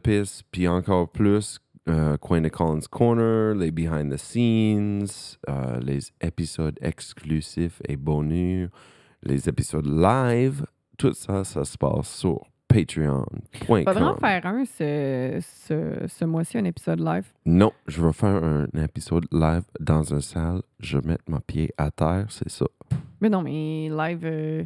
puis 0.51 0.67
encore 0.67 1.09
plus, 1.09 1.59
euh, 1.89 2.17
Coin 2.17 2.47
Collins 2.49 2.87
Corner, 2.91 3.55
les 3.55 3.71
behind 3.71 4.11
the 4.11 4.17
scenes, 4.17 5.07
euh, 5.47 5.79
les 5.79 6.11
épisodes 6.21 6.77
exclusifs 6.81 7.81
et 7.87 7.95
bonus, 7.95 8.69
les 9.23 9.47
épisodes 9.47 9.87
live. 9.87 10.65
Tout 10.97 11.13
ça, 11.13 11.43
ça 11.43 11.63
se 11.63 11.77
passe 11.77 12.09
sur 12.09 12.41
patreon.com. 12.67 13.83
Faudrait 13.85 14.03
en 14.03 14.15
faire 14.17 14.45
un 14.45 14.65
ce, 14.65 15.39
ce, 15.41 16.05
ce 16.07 16.25
mois-ci, 16.25 16.57
un 16.57 16.65
épisode 16.65 16.99
live? 16.99 17.25
Non, 17.45 17.71
je 17.87 18.05
vais 18.05 18.13
faire 18.13 18.43
un 18.43 18.65
épisode 18.83 19.25
live 19.31 19.63
dans 19.79 20.03
une 20.03 20.21
salle. 20.21 20.61
Je 20.79 20.97
vais 20.97 21.07
mettre 21.07 21.23
mon 21.27 21.39
pied 21.39 21.73
à 21.77 21.91
terre, 21.91 22.25
c'est 22.29 22.49
ça. 22.49 22.65
Mais 23.21 23.29
non, 23.29 23.41
mais 23.41 23.89
live, 23.89 24.21
euh, 24.25 24.63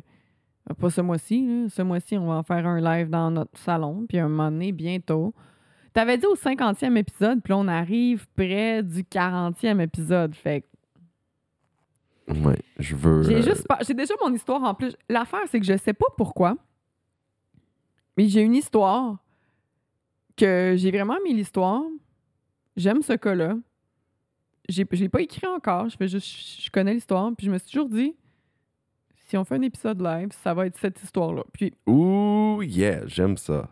pas 0.80 0.89
ce 0.89 1.02
mois-ci. 1.02 1.45
là. 1.45 1.70
Ce 1.70 1.82
mois-ci, 1.82 2.18
on 2.18 2.28
va 2.28 2.34
en 2.36 2.43
faire 2.43 2.66
un 2.68 2.80
live 2.82 3.10
dans 3.10 3.32
notre 3.32 3.58
salon. 3.58 4.06
Puis 4.10 4.20
un 4.20 4.28
moment 4.30 4.52
donné, 4.52 4.72
bientôt. 4.72 5.34
T'avais 5.93 6.18
dit 6.18 6.26
au 6.26 6.36
50e 6.36 6.95
épisode, 6.97 7.41
puis 7.43 7.52
là, 7.52 7.58
on 7.58 7.68
arrive 7.68 8.26
près 8.36 8.82
du 8.82 9.04
40e 9.04 9.80
épisode. 9.82 10.34
Fait 10.36 10.62
que 10.62 10.68
Ouais, 12.47 12.60
je 12.80 12.95
veux. 12.95 13.24
j'ai 13.24 13.36
euh, 13.38 13.41
juste 13.41 13.68
pas- 13.68 13.80
J'ai 13.86 13.93
déjà 13.93 14.14
mon 14.24 14.34
histoire 14.34 14.64
en 14.64 14.74
plus. 14.74 14.95
L'affaire, 15.10 15.41
c'est 15.47 15.60
que 15.60 15.66
je 15.66 15.76
sais 15.78 15.91
pas 15.93 16.06
pourquoi. 16.18 16.56
Mais 18.18 18.28
j'ai 18.28 18.41
une 18.41 18.55
histoire 18.55 19.18
que 20.38 20.76
j'ai 20.78 20.91
vraiment 20.91 21.18
aimé 21.18 21.34
l'histoire. 21.34 21.84
J'aime 22.76 23.01
ce 23.01 23.14
cas-là. 23.14 23.55
J'ai- 24.70 24.88
Je 24.91 24.95
l'ai 25.03 25.09
pas 25.09 25.22
écrit 25.22 25.47
encore. 25.47 25.89
Je 25.89 25.97
fais 25.97 26.07
juste. 26.07 26.62
Je 26.62 26.70
connais 26.72 26.93
l'histoire. 26.93 27.32
Puis 27.38 27.47
je 27.47 27.51
me 27.51 27.57
suis 27.57 27.72
toujours 27.72 27.89
dit. 27.89 28.16
Si 29.28 29.38
on 29.38 29.45
fait 29.45 29.55
un 29.55 29.62
épisode 29.62 30.01
live, 30.01 30.30
ça 30.43 30.53
va 30.53 30.66
être 30.68 30.78
cette 30.78 31.01
histoire-là. 31.01 31.43
Puis, 31.53 31.74
Ouh, 31.88 32.62
yeah, 32.64 33.05
j'aime 33.07 33.38
ça. 33.38 33.70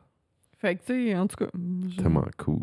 fait 0.57 0.75
que, 0.75 0.85
tu 0.85 1.07
sais, 1.07 1.17
en 1.17 1.27
tout 1.27 1.35
cas. 1.35 1.49
je- 1.53 1.97
Tellement 2.01 2.25
cool. 2.37 2.61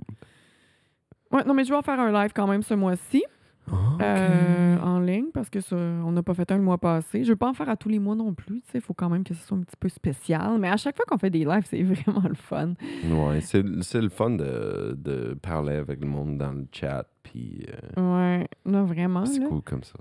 Ouais, 1.31 1.45
non, 1.45 1.53
mais 1.53 1.65
je 1.65 1.71
vais 1.71 1.77
en 1.77 1.83
faire 1.83 2.01
un 2.01 2.11
live 2.11 2.33
quand 2.35 2.47
même 2.47 2.63
ce 2.63 2.73
mois-ci. 2.73 3.23
Ok. 3.71 4.01
euh, 4.03 4.79
en 4.81 5.01
ligne 5.01 5.27
parce 5.35 5.51
que 5.51 5.61
ça, 5.61 5.77
on 5.77 6.13
n'a 6.13 6.23
pas 6.23 6.35
fait 6.35 6.51
un 6.53 6.57
le 6.57 6.63
mois 6.63 6.79
passé. 6.79 7.25
Je 7.25 7.31
veux 7.31 7.37
pas 7.37 7.49
en 7.49 7.55
faire 7.55 7.69
à 7.69 7.77
tous 7.77 7.89
les 7.89 7.99
mois 7.99 8.15
non 8.15 8.33
plus. 8.35 8.63
Il 8.75 8.81
faut 8.81 8.95
quand 8.95 9.09
même 9.09 9.25
que 9.25 9.35
ce 9.35 9.45
soit 9.47 9.57
un 9.57 9.63
petit 9.63 9.77
peu 9.79 9.89
spécial. 9.89 10.59
Mais 10.59 10.69
à 10.69 10.77
chaque 10.77 10.97
fois 10.97 11.05
qu'on 11.09 11.19
fait 11.19 11.31
des 11.31 11.45
lives, 11.45 11.65
c'est 11.65 11.83
vraiment 11.85 12.23
le 12.29 12.35
fun. 12.35 12.75
Ouais, 13.05 13.41
c'est 13.41 13.65
c'est 13.83 14.01
le 14.01 14.09
fun 14.09 14.31
de, 14.31 14.95
de 14.99 15.35
parler 15.41 15.75
avec 15.77 16.01
le 16.01 16.07
monde 16.07 16.39
dans 16.39 16.53
le 16.53 16.67
chat, 16.73 17.07
puis 17.23 17.67
euh, 17.97 18.39
Ouais, 18.39 18.49
non, 18.65 18.85
vraiment. 18.85 19.25
c'est 19.27 19.41
cool 19.45 19.63
comme 19.63 19.83
ça. 19.85 19.99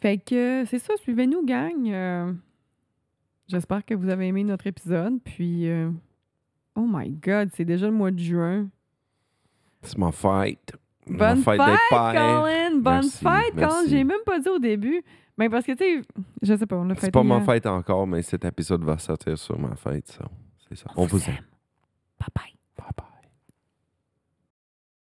Fait 0.00 0.18
que 0.18 0.64
c'est 0.66 0.78
ça, 0.78 0.94
suivez-nous, 0.96 1.44
gang. 1.44 1.88
Euh, 1.88 2.32
J'espère 3.48 3.84
que 3.84 3.94
vous 3.94 4.08
avez 4.10 4.26
aimé 4.26 4.44
notre 4.44 4.66
épisode. 4.66 5.20
Puis, 5.24 5.66
oh 6.76 6.86
my 6.86 7.08
God, 7.10 7.48
c'est 7.54 7.64
déjà 7.64 7.86
le 7.86 7.92
mois 7.94 8.10
de 8.10 8.18
juin. 8.18 8.68
C'est 9.82 9.96
ma 9.96 10.12
fête. 10.12 10.74
Bonne 11.08 11.42
fête, 11.42 11.60
fête. 11.60 11.78
Colin! 11.90 12.70
Bonne 12.76 12.82
Merci, 12.82 13.10
fête, 13.18 13.54
Colin! 13.54 13.54
merci. 13.54 13.90
J'ai 13.90 14.04
même 14.04 14.22
pas 14.24 14.38
dit 14.38 14.48
au 14.48 14.58
début. 14.58 15.02
Mais 15.36 15.48
parce 15.48 15.64
que, 15.64 15.72
tu 15.72 15.78
sais, 15.78 16.02
je 16.42 16.56
sais 16.56 16.66
pas, 16.66 16.76
on 16.76 16.84
l'a 16.84 16.94
fait. 16.96 17.06
C'est 17.06 17.10
pas 17.12 17.22
ma 17.22 17.40
fête 17.40 17.66
encore, 17.66 18.06
mais 18.06 18.22
cet 18.22 18.44
épisode 18.44 18.82
va 18.84 18.98
sortir 18.98 19.38
sur 19.38 19.58
ma 19.58 19.76
fête, 19.76 20.08
ça. 20.08 20.24
C'est 20.68 20.76
ça. 20.76 20.90
On 20.96 21.06
vous 21.06 21.22
aime. 21.28 21.44
Bye 22.18 22.28
bye. 22.34 22.57